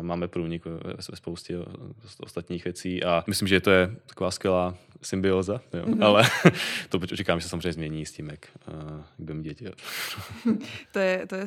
máme 0.00 0.28
průnik 0.28 0.64
ve 1.10 1.16
spoustě 1.16 1.58
ostatních 2.20 2.64
věcí 2.64 3.04
a 3.04 3.24
myslím, 3.26 3.48
že 3.48 3.60
to 3.60 3.70
je 3.70 3.90
taková 4.06 4.30
skvělá 4.30 4.74
symbioza, 5.02 5.60
jo? 5.72 5.84
Mm-hmm. 5.84 6.04
ale 6.04 6.22
to 6.88 7.00
říkám, 7.12 7.40
že 7.40 7.44
se 7.44 7.48
samozřejmě 7.48 7.72
změní 7.72 8.06
s 8.06 8.12
tím, 8.12 8.28
jak, 8.28 8.46
jak 8.66 9.04
budeme 9.18 9.42
děti. 9.42 9.64
to, 10.92 10.98
je, 10.98 11.26
to, 11.26 11.34
je, 11.34 11.44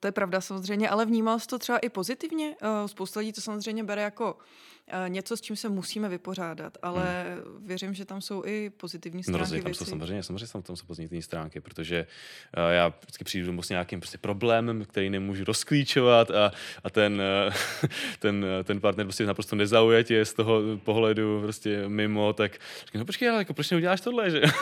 to 0.00 0.06
je 0.08 0.12
pravda 0.12 0.40
samozřejmě, 0.40 0.88
ale 0.88 1.06
vnímal 1.06 1.38
jsi 1.38 1.46
to 1.46 1.58
třeba 1.58 1.78
i 1.78 1.88
pozitivně? 1.88 2.54
Spousta 2.86 3.20
lidí 3.20 3.32
to 3.32 3.40
samozřejmě 3.40 3.84
bere 3.84 4.02
jako 4.02 4.36
Eh, 4.36 4.73
něco, 5.08 5.36
s 5.36 5.40
čím 5.40 5.56
se 5.56 5.68
musíme 5.68 6.08
vypořádat, 6.08 6.78
ale 6.82 7.24
hmm. 7.44 7.66
věřím, 7.66 7.94
že 7.94 8.04
tam 8.04 8.20
jsou 8.20 8.42
i 8.46 8.70
pozitivní 8.70 9.22
stránky. 9.22 9.38
No, 9.38 9.38
rozumím, 9.38 9.62
tam 9.62 9.74
jsou 9.74 9.84
samozřejmě, 9.84 10.22
samozřejmě 10.22 10.46
tam, 10.46 10.62
tam 10.62 10.76
jsou 10.76 10.86
pozitivní 10.86 11.22
stránky, 11.22 11.60
protože 11.60 12.06
uh, 12.56 12.72
já 12.72 12.88
vždycky 12.88 13.24
přijdu 13.24 13.46
domů 13.46 13.62
s 13.62 13.68
nějakým 13.68 14.00
prostě 14.00 14.18
problémem, 14.18 14.84
který 14.84 15.10
nemůžu 15.10 15.44
rozklíčovat 15.44 16.30
a, 16.30 16.52
a 16.84 16.90
ten, 16.90 17.22
uh, 17.46 17.90
ten, 18.18 18.46
ten 18.64 18.80
partner 18.80 19.06
prostě 19.06 19.26
naprosto 19.26 19.56
nezaujatě 19.56 20.24
z 20.24 20.34
toho 20.34 20.62
pohledu 20.84 21.40
prostě 21.42 21.88
mimo, 21.88 22.32
tak 22.32 22.52
říkám, 22.86 22.98
no 22.98 23.04
počkej, 23.04 23.28
ale 23.28 23.38
jako 23.38 23.54
proč 23.54 23.70
neuděláš 23.70 24.00
tohle, 24.00 24.30
že? 24.30 24.42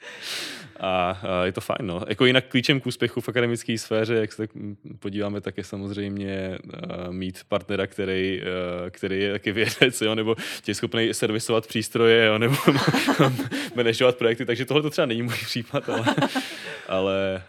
A, 0.80 1.20
je 1.44 1.52
to 1.52 1.60
fajn, 1.60 1.86
no. 1.86 2.02
Jako 2.08 2.26
jinak 2.26 2.44
klíčem 2.48 2.80
k 2.80 2.86
úspěchu 2.86 3.20
v 3.20 3.28
akademické 3.28 3.78
sféře, 3.78 4.14
jak 4.14 4.32
se 4.32 4.36
tak 4.36 4.50
podíváme, 4.98 5.40
tak 5.40 5.56
je 5.56 5.64
samozřejmě 5.64 6.58
uh, 6.64 7.12
mít 7.12 7.40
partnera, 7.48 7.86
který, 7.86 8.40
uh, 8.40 8.90
který 8.90 9.20
je 9.20 9.32
taky 9.32 9.52
vědec, 9.52 10.00
jo, 10.00 10.14
nebo 10.14 10.34
tě 10.62 10.70
je 10.70 10.74
schopný 10.74 11.14
servisovat 11.14 11.66
přístroje, 11.66 12.26
jo, 12.26 12.38
nebo 12.38 12.56
manažovat 13.74 14.16
projekty, 14.16 14.46
takže 14.46 14.64
tohle 14.64 14.82
to 14.82 14.90
třeba 14.90 15.06
není 15.06 15.22
můj 15.22 15.34
případ, 15.34 15.88
ale, 15.88 16.04
ale 16.88 17.42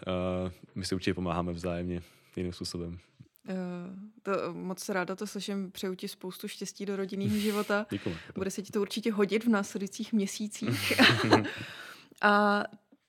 uh, 0.44 0.50
my 0.74 0.84
si 0.84 0.94
určitě 0.94 1.14
pomáháme 1.14 1.52
vzájemně 1.52 2.02
jiným 2.36 2.52
způsobem. 2.52 2.98
Uh, 3.48 3.56
to, 4.22 4.32
moc 4.52 4.88
ráda 4.88 5.16
to 5.16 5.26
slyším, 5.26 5.70
přeju 5.70 5.94
ti 5.94 6.08
spoustu 6.08 6.48
štěstí 6.48 6.86
do 6.86 6.96
rodinného 6.96 7.36
života. 7.36 7.86
Děkuji. 7.90 8.16
Bude 8.34 8.50
se 8.50 8.62
ti 8.62 8.72
to 8.72 8.80
určitě 8.80 9.12
hodit 9.12 9.44
v 9.44 9.48
následujících 9.48 10.12
měsících. 10.12 10.92
a 12.22 12.64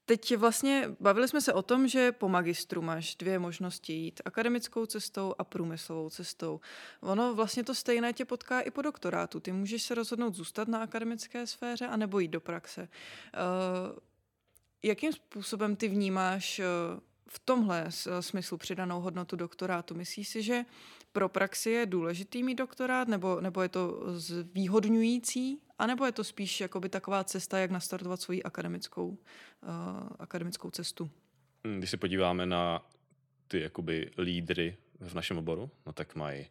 Teď 0.05 0.35
vlastně 0.37 0.89
bavili 0.99 1.27
jsme 1.27 1.41
se 1.41 1.53
o 1.53 1.61
tom, 1.61 1.87
že 1.87 2.11
po 2.11 2.29
magistru 2.29 2.81
máš 2.81 3.15
dvě 3.15 3.39
možnosti 3.39 3.93
jít 3.93 4.21
akademickou 4.25 4.85
cestou 4.85 5.35
a 5.37 5.43
průmyslovou 5.43 6.09
cestou. 6.09 6.59
Ono 7.01 7.33
vlastně 7.35 7.63
to 7.63 7.75
stejné 7.75 8.13
tě 8.13 8.25
potká 8.25 8.59
i 8.59 8.71
po 8.71 8.81
doktorátu. 8.81 9.39
Ty 9.39 9.51
můžeš 9.51 9.83
se 9.83 9.95
rozhodnout 9.95 10.35
zůstat 10.35 10.67
na 10.67 10.81
akademické 10.83 11.47
sféře 11.47 11.87
a 11.87 11.97
nebo 11.97 12.19
jít 12.19 12.27
do 12.27 12.41
praxe. 12.41 12.81
Uh, 12.81 13.99
jakým 14.83 15.13
způsobem 15.13 15.75
ty 15.75 15.87
vnímáš 15.87 16.59
uh, 16.59 16.65
v 17.27 17.39
tomhle 17.39 17.87
smyslu 18.19 18.57
přidanou 18.57 19.01
hodnotu 19.01 19.35
doktorátu? 19.35 19.95
Myslíš 19.95 20.27
si, 20.27 20.43
že 20.43 20.65
pro 21.13 21.29
praxi 21.29 21.69
je 21.69 21.85
důležitý 21.85 22.43
mít 22.43 22.55
doktorát, 22.55 23.07
nebo, 23.07 23.41
nebo 23.41 23.61
je 23.61 23.69
to 23.69 24.03
zvýhodňující, 24.19 25.61
anebo 25.79 26.05
je 26.05 26.11
to 26.11 26.23
spíš 26.23 26.61
jakoby 26.61 26.89
taková 26.89 27.23
cesta, 27.23 27.57
jak 27.57 27.71
nastartovat 27.71 28.21
svoji 28.21 28.43
akademickou, 28.43 29.07
uh, 29.07 29.17
akademickou 30.19 30.69
cestu? 30.69 31.09
Hmm, 31.65 31.77
když 31.77 31.89
se 31.89 31.97
podíváme 31.97 32.45
na 32.45 32.85
ty 33.47 33.61
jakoby 33.61 34.11
lídry 34.17 34.77
v 34.99 35.13
našem 35.13 35.37
oboru, 35.37 35.71
no 35.85 35.93
tak 35.93 36.15
mají 36.15 36.47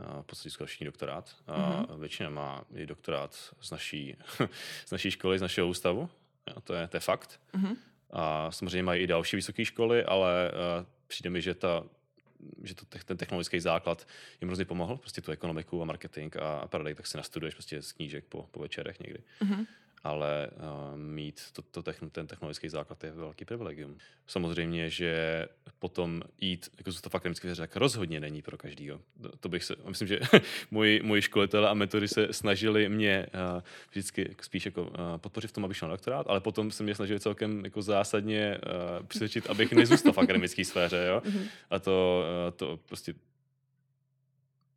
uh, 0.00 0.22
v 0.22 0.26
podstatě 0.26 0.50
skoro 0.50 0.68
doktorát. 0.84 1.36
A 1.46 1.52
mm-hmm. 1.52 1.98
většina 1.98 2.30
má 2.30 2.64
i 2.74 2.86
doktorát 2.86 3.34
z 3.60 3.70
naší, 3.70 4.16
z 4.86 4.90
naší 4.90 5.10
školy, 5.10 5.38
z 5.38 5.42
našeho 5.42 5.68
ústavu. 5.68 6.08
Jo, 6.46 6.60
to, 6.60 6.74
je, 6.74 6.88
to 6.88 6.96
je 6.96 7.00
fakt. 7.00 7.40
Mm-hmm. 7.54 7.76
A 8.10 8.50
samozřejmě 8.50 8.82
mají 8.82 9.02
i 9.02 9.06
další 9.06 9.36
vysoké 9.36 9.64
školy, 9.64 10.04
ale 10.04 10.52
uh, 10.52 10.86
přijde 11.06 11.30
mi, 11.30 11.42
že 11.42 11.54
ta 11.54 11.84
že 12.62 12.74
to, 12.74 12.84
ten 13.04 13.16
technologický 13.16 13.60
základ 13.60 14.08
jim 14.40 14.48
hrozně 14.48 14.64
pomohl, 14.64 14.96
prostě 14.96 15.20
tu 15.20 15.32
ekonomiku 15.32 15.82
a 15.82 15.84
marketing 15.84 16.36
a, 16.36 16.68
paradej, 16.68 16.94
tak 16.94 17.06
si 17.06 17.16
nastuduješ 17.16 17.54
prostě 17.54 17.82
z 17.82 17.92
knížek 17.92 18.24
po, 18.24 18.42
po 18.42 18.60
večerech 18.60 19.00
někdy. 19.00 19.18
Mm-hmm. 19.40 19.66
Ale 20.06 20.50
uh, 20.56 20.98
mít 20.98 21.40
to, 21.52 21.62
to 21.62 21.82
techn, 21.82 22.06
ten 22.06 22.26
technologický 22.26 22.68
základ 22.68 23.04
je 23.04 23.10
velký 23.10 23.44
privilegium. 23.44 23.98
Samozřejmě, 24.26 24.90
že 24.90 25.46
potom 25.78 26.22
jít 26.40 26.68
jako 26.78 26.90
zůstat 26.92 27.12
v 27.12 27.14
akademické 27.14 27.48
věře, 27.48 27.62
tak 27.62 27.76
rozhodně 27.76 28.20
není 28.20 28.42
pro 28.42 28.58
každýho. 28.58 29.00
To, 29.22 29.36
to 29.36 29.48
bych 29.48 29.64
se, 29.64 29.74
myslím, 29.88 30.08
že 30.08 30.20
moji, 30.70 31.02
moji 31.02 31.22
školitelé 31.22 31.68
a 31.68 31.74
metody 31.74 32.08
se 32.08 32.32
snažili 32.32 32.88
mě 32.88 33.26
uh, 33.34 33.62
vždycky 33.90 34.34
spíš 34.42 34.66
jako 34.66 34.82
uh, 34.82 34.90
podpořit 35.16 35.48
v 35.48 35.52
tom, 35.52 35.64
abych 35.64 35.76
šel 35.76 35.88
na 35.88 35.94
doktorát, 35.94 36.26
ale 36.28 36.40
potom 36.40 36.70
se 36.70 36.82
mě 36.82 36.94
snažili 36.94 37.20
celkem 37.20 37.64
jako 37.64 37.82
zásadně 37.82 38.58
uh, 38.98 39.06
přesvědčit, 39.06 39.50
abych 39.50 39.72
nezůstal 39.72 40.12
v 40.12 40.18
akademické 40.18 40.64
sféře. 40.64 41.06
Jo? 41.08 41.22
Mhm. 41.24 41.44
A 41.70 41.78
to, 41.78 42.24
uh, 42.48 42.56
to 42.56 42.76
prostě 42.86 43.14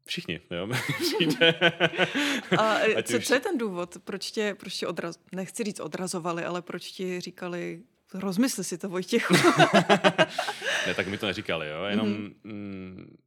Všichni, 0.10 0.42
jo. 0.52 0.70
a 2.60 2.80
co, 3.04 3.20
co 3.20 3.34
je 3.34 3.40
ten 3.40 3.58
důvod, 3.58 3.98
proč 4.04 4.32
tě, 4.32 4.56
proč 4.60 4.74
tě 4.74 4.88
odraz, 4.88 5.20
nechci 5.32 5.64
říct 5.64 5.80
odrazovali, 5.80 6.44
ale 6.44 6.62
proč 6.62 6.92
ti 6.92 7.22
říkali, 7.22 7.82
rozmysli 8.14 8.64
si 8.64 8.78
to 8.78 8.90
Vojtěchu. 8.90 9.34
ne, 10.88 10.94
tak 10.96 11.08
mi 11.08 11.18
to 11.18 11.26
neříkali, 11.26 11.70
jo, 11.70 11.84
jenom 11.84 12.08
mm-hmm. 12.08 12.34
mm, 12.44 13.18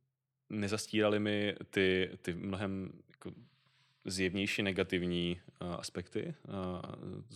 nezastírali 0.50 1.18
mi 1.18 1.54
ty, 1.70 2.10
ty 2.22 2.34
mnohem 2.34 2.92
jako 3.10 3.32
zjevnější 4.04 4.62
negativní 4.62 5.40
uh, 5.60 5.74
aspekty 5.74 6.34
uh, 6.48 6.54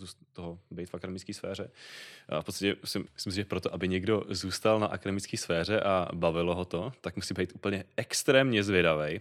z 0.07 0.15
toho 0.33 0.59
být 0.71 0.91
v 0.91 0.95
akademické 0.95 1.35
sféře. 1.35 1.71
Uh, 2.33 2.41
v 2.41 2.45
podstatě 2.45 2.77
si, 2.85 2.99
myslím 2.99 3.33
si, 3.33 3.37
že 3.37 3.45
proto, 3.45 3.75
aby 3.75 3.89
někdo 3.89 4.25
zůstal 4.29 4.81
na 4.81 4.87
akademické 4.87 5.37
sféře 5.37 5.81
a 5.81 6.09
bavilo 6.15 6.55
ho 6.55 6.65
to, 6.65 6.93
tak 7.01 7.17
musí 7.17 7.35
být 7.35 7.53
úplně 7.55 7.85
extrémně 7.97 8.65
zvědavý 8.65 9.21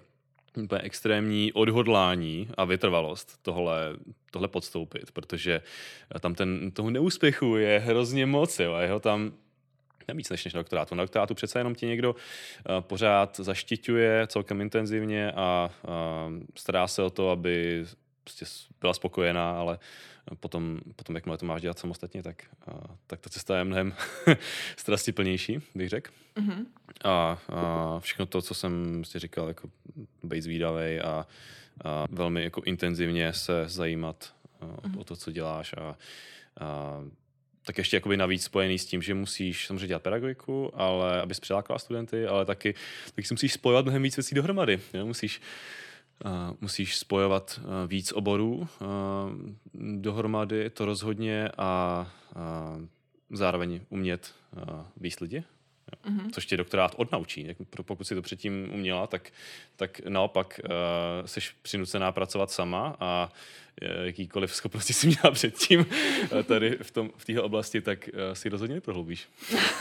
úplně 0.64 0.82
extrémní 0.82 1.54
odhodlání 1.54 2.48
a 2.58 2.66
vytrvalost 2.66 3.40
tohle, 3.42 3.96
tohle 4.32 4.48
podstoupit, 4.48 5.12
protože 5.12 5.62
tam 6.20 6.36
ten, 6.36 6.72
toho 6.72 6.90
neúspěchu 6.90 7.56
je 7.56 7.80
hrozně 7.80 8.26
moc, 8.26 8.60
jo, 8.60 8.74
a 8.74 8.82
jeho 8.82 9.00
tam 9.00 9.32
víc 10.14 10.30
než, 10.30 10.46
než 10.46 10.54
na 10.54 10.60
doktorátu. 10.60 10.96
Na 10.96 11.04
doktorátu 11.04 11.34
přece 11.34 11.60
jenom 11.60 11.76
ti 11.76 11.86
někdo 11.86 12.14
uh, 12.14 12.82
pořád 12.82 13.40
zaštiťuje 13.40 14.28
celkem 14.28 14.62
intenzivně 14.62 15.32
a 15.32 15.72
uh, 15.84 15.94
stará 16.56 16.88
se 16.88 17.04
o 17.04 17.10
to, 17.10 17.30
aby 17.30 17.86
prostě 18.26 18.46
byla 18.82 18.94
spokojená, 18.94 19.52
ale 19.52 19.80
potom, 20.40 20.80
potom 20.96 21.16
jakmile 21.16 21.38
to 21.38 21.46
máš 21.46 21.62
dělat 21.62 21.80
samostatně, 21.80 22.24
tak, 22.24 22.44
uh, 22.68 22.74
tak 23.08 23.20
ta 23.20 23.30
cesta 23.30 23.58
je 23.58 23.64
mnohem 23.64 23.94
strastiplnější, 24.78 25.62
bych 25.76 25.90
řekl. 25.90 26.12
Mm-hmm. 26.36 26.66
A, 27.04 27.42
a 27.50 28.00
všechno 28.00 28.26
to, 28.26 28.42
co 28.42 28.54
jsem 28.54 29.04
si 29.04 29.20
říkal, 29.20 29.48
jako 29.48 29.70
být 30.24 30.42
zvídavý 30.42 31.00
a, 31.00 31.28
a 31.84 32.06
velmi 32.10 32.44
jako 32.44 32.62
intenzivně 32.66 33.34
se 33.34 33.64
zajímat 33.68 34.34
uh, 34.62 34.70
mm-hmm. 34.70 35.00
o 35.00 35.04
to, 35.04 35.16
co 35.16 35.32
děláš 35.32 35.74
a, 35.74 35.98
a 36.60 37.02
tak 37.66 37.78
ještě 37.78 37.98
jakoby 37.98 38.18
navíc 38.18 38.44
spojený 38.44 38.80
s 38.80 38.86
tím, 38.86 39.02
že 39.02 39.14
musíš 39.14 39.68
samozřejmě 39.68 39.88
dělat 39.88 40.02
pedagogiku, 40.02 40.72
ale 40.74 41.22
abys 41.22 41.40
přilákala 41.40 41.80
studenty, 41.80 42.26
ale 42.26 42.46
taky, 42.46 42.76
taky 43.16 43.28
si 43.28 43.34
musíš 43.34 43.54
spojovat 43.54 43.86
mnohem 43.86 44.04
víc 44.04 44.18
věcí 44.18 44.36
dohromady. 44.36 44.80
Jo? 44.94 45.06
Musíš 45.06 45.42
musíš 46.62 46.98
spojovat 46.98 47.60
víc 47.88 48.12
oborů 48.12 48.68
dohromady, 49.74 50.70
to 50.70 50.86
rozhodně, 50.86 51.50
a 51.58 52.12
zároveň 53.30 53.82
umět 53.90 54.36
víc 54.98 55.20
lidi, 55.20 55.44
mm-hmm. 56.06 56.32
což 56.32 56.46
tě 56.46 56.58
doktorát 56.58 56.96
odnaučí. 56.98 57.48
Pokud 57.86 58.04
si 58.04 58.16
to 58.16 58.22
předtím 58.22 58.70
uměla, 58.74 59.08
tak, 59.08 59.32
tak 59.76 60.00
naopak 60.00 60.60
uh, 60.64 61.26
jsi 61.26 61.40
přinucená 61.62 62.12
pracovat 62.12 62.52
sama 62.52 62.96
a 63.00 63.32
uh, 63.82 64.06
jakýkoliv 64.06 64.56
schopnosti 64.56 64.94
si 64.94 65.08
měla 65.08 65.32
předtím 65.32 65.80
uh, 65.80 66.44
tady 66.44 66.78
v, 66.82 66.92
tom, 66.92 67.12
v 67.18 67.26
této 67.26 67.44
oblasti, 67.44 67.82
tak 67.82 68.10
uh, 68.14 68.20
si 68.34 68.50
rozhodně 68.50 68.76
neprohloubíš. 68.76 69.30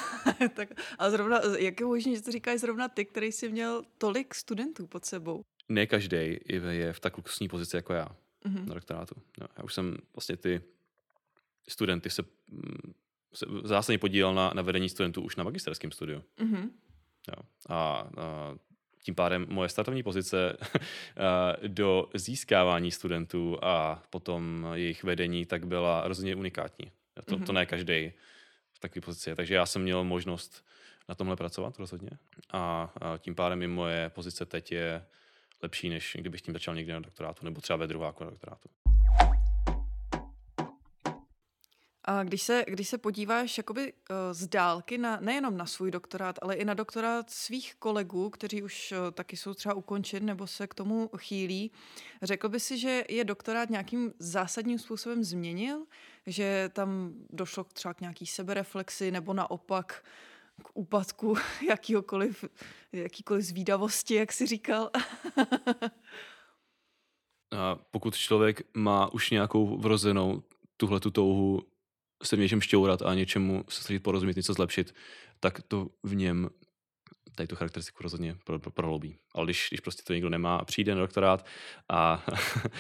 tak, 0.55 0.68
a 0.99 1.11
zrovna, 1.11 1.40
jak 1.59 1.81
je 1.81 1.87
možné, 1.87 2.14
že 2.14 2.23
to 2.23 2.33
říkáš 2.33 2.61
zrovna 2.61 2.88
ty, 2.88 3.05
který 3.05 3.33
jsi 3.33 3.49
měl 3.49 3.83
tolik 3.99 4.35
studentů 4.35 4.87
pod 4.87 5.05
sebou? 5.05 5.44
Ne 5.68 5.87
každý 5.87 6.38
je 6.70 6.92
v 6.92 7.00
tak 7.00 7.16
luxusní 7.16 7.48
pozici 7.48 7.77
jako 7.77 7.92
já 7.92 8.09
mm-hmm. 8.44 8.64
na 8.66 8.74
doktorátu. 8.74 9.14
No, 9.40 9.46
já 9.59 9.64
už 9.64 9.74
jsem 9.74 9.96
vlastně 10.14 10.37
ty 10.37 10.62
studenty 11.68 12.11
se 12.11 12.22
mm, 12.50 12.92
se 13.35 13.46
zásadně 13.64 13.98
podílel 13.98 14.35
na, 14.35 14.53
na 14.55 14.62
vedení 14.62 14.88
studentů 14.88 15.22
už 15.22 15.37
na 15.37 15.44
magisterském 15.44 15.92
studiu. 15.92 16.22
Mm-hmm. 16.38 16.70
Jo. 17.29 17.42
A, 17.68 17.74
a 17.77 18.09
tím 19.03 19.14
pádem 19.14 19.46
moje 19.48 19.68
startovní 19.68 20.03
pozice 20.03 20.57
do 21.66 22.09
získávání 22.14 22.90
studentů 22.90 23.59
a 23.62 24.03
potom 24.11 24.66
jejich 24.74 25.05
vedení 25.05 25.46
tak 25.46 25.66
byla 25.66 26.09
rozhodně 26.09 26.37
unikátní. 26.37 26.92
To, 27.24 27.37
mm-hmm. 27.37 27.46
to 27.46 27.53
ne 27.53 27.66
každý 27.66 28.12
v 28.72 28.79
takové 28.79 29.00
pozici. 29.00 29.35
Takže 29.35 29.55
já 29.55 29.66
jsem 29.66 29.83
měl 29.83 30.05
možnost 30.05 30.64
na 31.09 31.14
tomhle 31.14 31.37
pracovat 31.37 31.79
rozhodně. 31.79 32.11
A, 32.50 32.92
a 33.00 33.18
tím 33.18 33.35
pádem 33.35 33.62
i 33.62 33.66
moje 33.66 34.11
pozice 34.11 34.46
teď 34.46 34.72
je 34.72 35.05
lepší, 35.64 35.88
než 35.88 36.16
kdybych 36.20 36.42
tím 36.42 36.55
začal 36.55 36.74
někdy 36.74 36.92
na 36.92 37.00
doktorátu, 37.00 37.44
nebo 37.44 37.61
třeba 37.61 37.77
ve 37.77 37.87
druháku 37.87 38.24
na 38.24 38.31
doktorátu. 38.31 38.68
A 42.05 42.22
když 42.22 42.42
se, 42.42 42.64
když 42.68 42.88
se 42.88 42.98
podíváš 42.98 43.59
jakoby 43.59 43.92
uh, 43.92 44.16
z 44.33 44.46
dálky 44.46 44.98
na, 44.98 45.18
nejenom 45.20 45.57
na 45.57 45.66
svůj 45.66 45.90
doktorát, 45.90 46.38
ale 46.42 46.55
i 46.55 46.64
na 46.64 46.74
doktorát 46.74 47.31
svých 47.31 47.74
kolegů, 47.74 48.31
kteří 48.31 48.62
už 48.62 48.92
uh, 48.92 49.11
taky 49.11 49.37
jsou 49.37 49.55
třeba 49.55 49.74
ukončen 49.74 50.27
nebo 50.27 50.46
se 50.46 50.66
k 50.66 50.74
tomu 50.74 51.11
chýlí, 51.16 51.70
řekl 52.22 52.48
by 52.48 52.61
si, 52.61 52.79
že 52.79 53.05
je 53.09 53.24
doktorát 53.24 53.70
nějakým 53.70 54.12
zásadním 54.18 54.79
způsobem 54.79 55.24
změnil? 55.24 55.87
Že 56.27 56.70
tam 56.72 57.12
došlo 57.31 57.64
třeba 57.64 57.94
k 57.94 58.00
nějaký 58.00 58.27
sebereflexi 58.27 59.11
nebo 59.11 59.35
naopak 59.35 60.05
k 60.62 60.71
úpadku 60.75 61.35
jakýkoliv, 61.69 62.45
jakýkoliv 62.93 63.45
zvídavosti, 63.45 64.14
jak 64.14 64.33
si 64.33 64.47
říkal? 64.47 64.90
A 67.53 67.77
pokud 67.90 68.17
člověk 68.17 68.62
má 68.75 69.12
už 69.12 69.31
nějakou 69.31 69.79
vrozenou 69.79 70.43
tuhle 70.77 71.01
tu 71.01 71.11
touhu 71.11 71.62
se 72.23 72.37
v 72.37 72.38
něčem 72.38 72.61
šťourat 72.61 73.03
a 73.03 73.14
něčemu 73.14 73.64
se 73.69 73.83
snažit 73.83 74.03
porozumět, 74.03 74.37
něco 74.37 74.55
zlepšit, 74.55 74.95
tak 75.40 75.62
to 75.62 75.88
v 76.03 76.14
něm 76.14 76.51
tady 77.35 77.47
tu 77.47 77.57
charakteristiku 77.57 78.03
rozhodně 78.03 78.37
pro, 78.44 78.59
pro, 78.59 78.70
prohloubí. 78.70 79.16
Ale 79.33 79.44
když, 79.44 79.66
když 79.70 79.81
prostě 79.81 80.03
to 80.03 80.12
někdo 80.12 80.29
nemá 80.29 80.57
a 80.57 80.64
přijde 80.64 80.94
na 80.94 81.01
doktorát 81.01 81.47
a, 81.88 82.27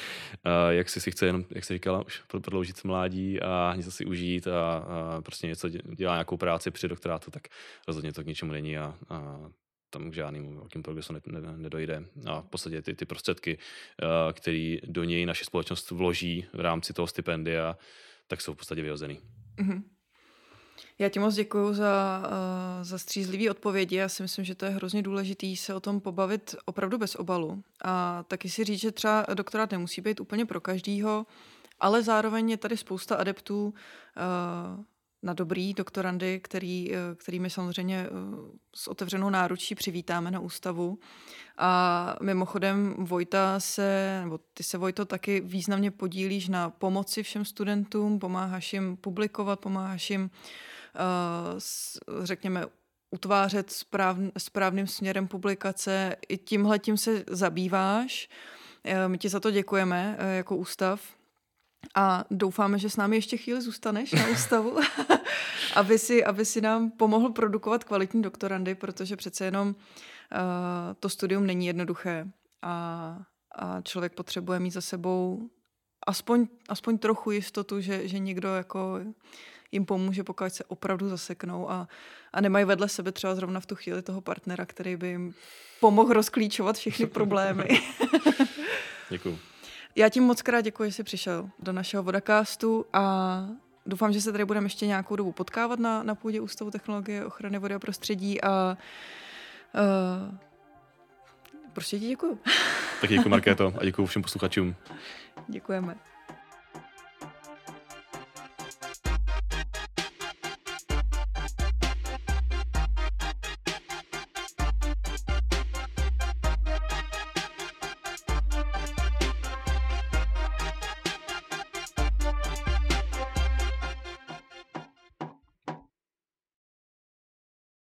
jak 0.70 0.88
si 0.88 1.00
si 1.00 1.10
chce 1.10 1.26
jenom, 1.26 1.44
jak 1.50 1.64
se 1.64 1.74
říkala, 1.74 2.06
už 2.06 2.22
prodloužit 2.40 2.84
mládí 2.84 3.40
a 3.40 3.72
něco 3.76 3.90
si 3.90 4.04
užít 4.06 4.46
a, 4.46 4.76
a 4.76 5.22
prostě 5.22 5.46
něco 5.46 5.68
dělá 5.68 6.14
nějakou 6.14 6.36
práci 6.36 6.70
při 6.70 6.88
doktorátu, 6.88 7.30
tak 7.30 7.48
rozhodně 7.86 8.12
to 8.12 8.22
k 8.22 8.26
ničemu 8.26 8.52
není 8.52 8.78
a, 8.78 8.94
a 9.08 9.50
tam 9.90 10.10
k 10.10 10.14
žádnému 10.14 10.54
velkým 10.54 10.82
progresu 10.82 11.12
ne, 11.12 11.20
ne, 11.26 11.56
nedojde. 11.56 12.04
A 12.26 12.40
v 12.40 12.48
podstatě 12.48 12.82
ty, 12.82 12.94
ty 12.94 13.04
prostředky, 13.04 13.58
které 14.32 14.76
do 14.86 15.04
něj 15.04 15.26
naše 15.26 15.44
společnost 15.44 15.90
vloží 15.90 16.46
v 16.52 16.60
rámci 16.60 16.92
toho 16.92 17.06
stipendia, 17.06 17.78
tak 18.26 18.40
jsou 18.40 18.54
v 18.54 18.56
podstatě 18.56 18.82
vyhozený. 18.82 19.20
Mm-hmm. 19.56 19.82
Já 20.98 21.08
ti 21.08 21.18
moc 21.18 21.34
děkuji 21.34 21.74
za, 21.74 22.22
uh, 22.26 22.84
za 22.84 22.98
střízlivý 22.98 23.50
odpovědi. 23.50 23.96
Já 23.96 24.08
si 24.08 24.22
myslím, 24.22 24.44
že 24.44 24.54
to 24.54 24.64
je 24.64 24.70
hrozně 24.70 25.02
důležité 25.02 25.56
se 25.56 25.74
o 25.74 25.80
tom 25.80 26.00
pobavit 26.00 26.54
opravdu 26.64 26.98
bez 26.98 27.14
obalu. 27.14 27.62
A 27.84 28.24
taky 28.28 28.50
si 28.50 28.64
říct, 28.64 28.80
že 28.80 28.92
třeba 28.92 29.26
doktorát 29.34 29.72
nemusí 29.72 30.00
být 30.00 30.20
úplně 30.20 30.46
pro 30.46 30.60
každýho, 30.60 31.26
ale 31.80 32.02
zároveň 32.02 32.50
je 32.50 32.56
tady 32.56 32.76
spousta 32.76 33.16
adeptů 33.16 33.64
uh, 33.66 34.84
na 35.22 35.32
dobrý 35.32 35.74
doktorandy, 35.74 36.40
který, 36.40 36.92
eh, 36.94 37.14
kterými 37.14 37.50
samozřejmě 37.50 38.06
s 38.74 38.88
otevřenou 38.88 39.30
náručí 39.30 39.74
přivítáme 39.74 40.30
na 40.30 40.40
ústavu. 40.40 40.98
A 41.58 42.16
mimochodem 42.22 42.94
Vojta 42.98 43.60
se, 43.60 44.20
nebo 44.24 44.38
ty 44.54 44.62
se 44.62 44.78
Vojto 44.78 45.04
taky 45.04 45.40
významně 45.40 45.90
podílíš 45.90 46.48
na 46.48 46.70
pomoci 46.70 47.22
všem 47.22 47.44
studentům, 47.44 48.18
pomáháš 48.18 48.72
jim 48.72 48.96
publikovat, 48.96 49.60
pomáháš 49.60 50.10
jim, 50.10 50.22
uh, 50.22 50.28
řekněme, 52.22 52.66
utvářet 53.10 53.72
správ, 53.72 54.16
správným 54.38 54.86
směrem 54.86 55.28
publikace. 55.28 56.16
I 56.28 56.38
tímhle 56.38 56.78
tím 56.78 56.96
se 56.96 57.24
zabýváš. 57.30 58.28
Eh, 58.84 59.08
my 59.08 59.18
ti 59.18 59.28
za 59.28 59.40
to 59.40 59.50
děkujeme 59.50 60.16
eh, 60.18 60.36
jako 60.36 60.56
ústav 60.56 61.00
a 61.94 62.24
doufáme, 62.30 62.78
že 62.78 62.90
s 62.90 62.96
námi 62.96 63.16
ještě 63.16 63.36
chvíli 63.36 63.60
zůstaneš 63.60 64.12
na 64.12 64.26
ústavu, 64.26 64.78
aby, 65.74 65.98
si, 65.98 66.24
aby 66.24 66.44
si 66.44 66.60
nám 66.60 66.90
pomohl 66.90 67.30
produkovat 67.30 67.84
kvalitní 67.84 68.22
doktorandy, 68.22 68.74
protože 68.74 69.16
přece 69.16 69.44
jenom 69.44 69.68
uh, 69.68 69.74
to 71.00 71.08
studium 71.08 71.46
není 71.46 71.66
jednoduché 71.66 72.28
a, 72.62 73.18
a 73.54 73.80
člověk 73.80 74.12
potřebuje 74.12 74.60
mít 74.60 74.70
za 74.70 74.80
sebou 74.80 75.50
aspoň, 76.06 76.46
aspoň 76.68 76.98
trochu 76.98 77.30
jistotu, 77.30 77.80
že, 77.80 78.08
že 78.08 78.18
někdo 78.18 78.54
jako 78.54 79.00
jim 79.74 79.84
pomůže, 79.86 80.24
pokud 80.24 80.54
se 80.54 80.64
opravdu 80.64 81.08
zaseknou 81.08 81.70
a, 81.70 81.88
a 82.32 82.40
nemají 82.40 82.64
vedle 82.64 82.88
sebe 82.88 83.12
třeba 83.12 83.34
zrovna 83.34 83.60
v 83.60 83.66
tu 83.66 83.74
chvíli 83.74 84.02
toho 84.02 84.20
partnera, 84.20 84.66
který 84.66 84.96
by 84.96 85.08
jim 85.08 85.34
pomohl 85.80 86.12
rozklíčovat 86.12 86.76
všechny 86.76 87.06
problémy. 87.06 87.64
Děkuju. 89.10 89.38
Já 89.96 90.08
ti 90.08 90.20
moc 90.20 90.42
krát 90.42 90.60
děkuji, 90.60 90.90
že 90.90 90.96
jsi 90.96 91.02
přišel 91.02 91.50
do 91.58 91.72
našeho 91.72 92.02
vodakástu 92.02 92.86
a 92.92 93.46
doufám, 93.86 94.12
že 94.12 94.20
se 94.20 94.32
tady 94.32 94.44
budeme 94.44 94.66
ještě 94.66 94.86
nějakou 94.86 95.16
dobu 95.16 95.32
potkávat 95.32 95.78
na, 95.78 96.02
na 96.02 96.14
půdě 96.14 96.40
Ústavu 96.40 96.70
technologie 96.70 97.24
ochrany 97.24 97.58
vody 97.58 97.74
a 97.74 97.78
prostředí 97.78 98.42
a 98.42 98.76
uh, 99.74 100.38
prostě 101.72 101.98
ti 101.98 102.08
děkuji. 102.08 102.38
Tak 103.00 103.10
děkuji, 103.10 103.28
Markéto, 103.28 103.74
a 103.78 103.84
děkuji 103.84 104.06
všem 104.06 104.22
posluchačům. 104.22 104.74
Děkujeme. 105.48 105.96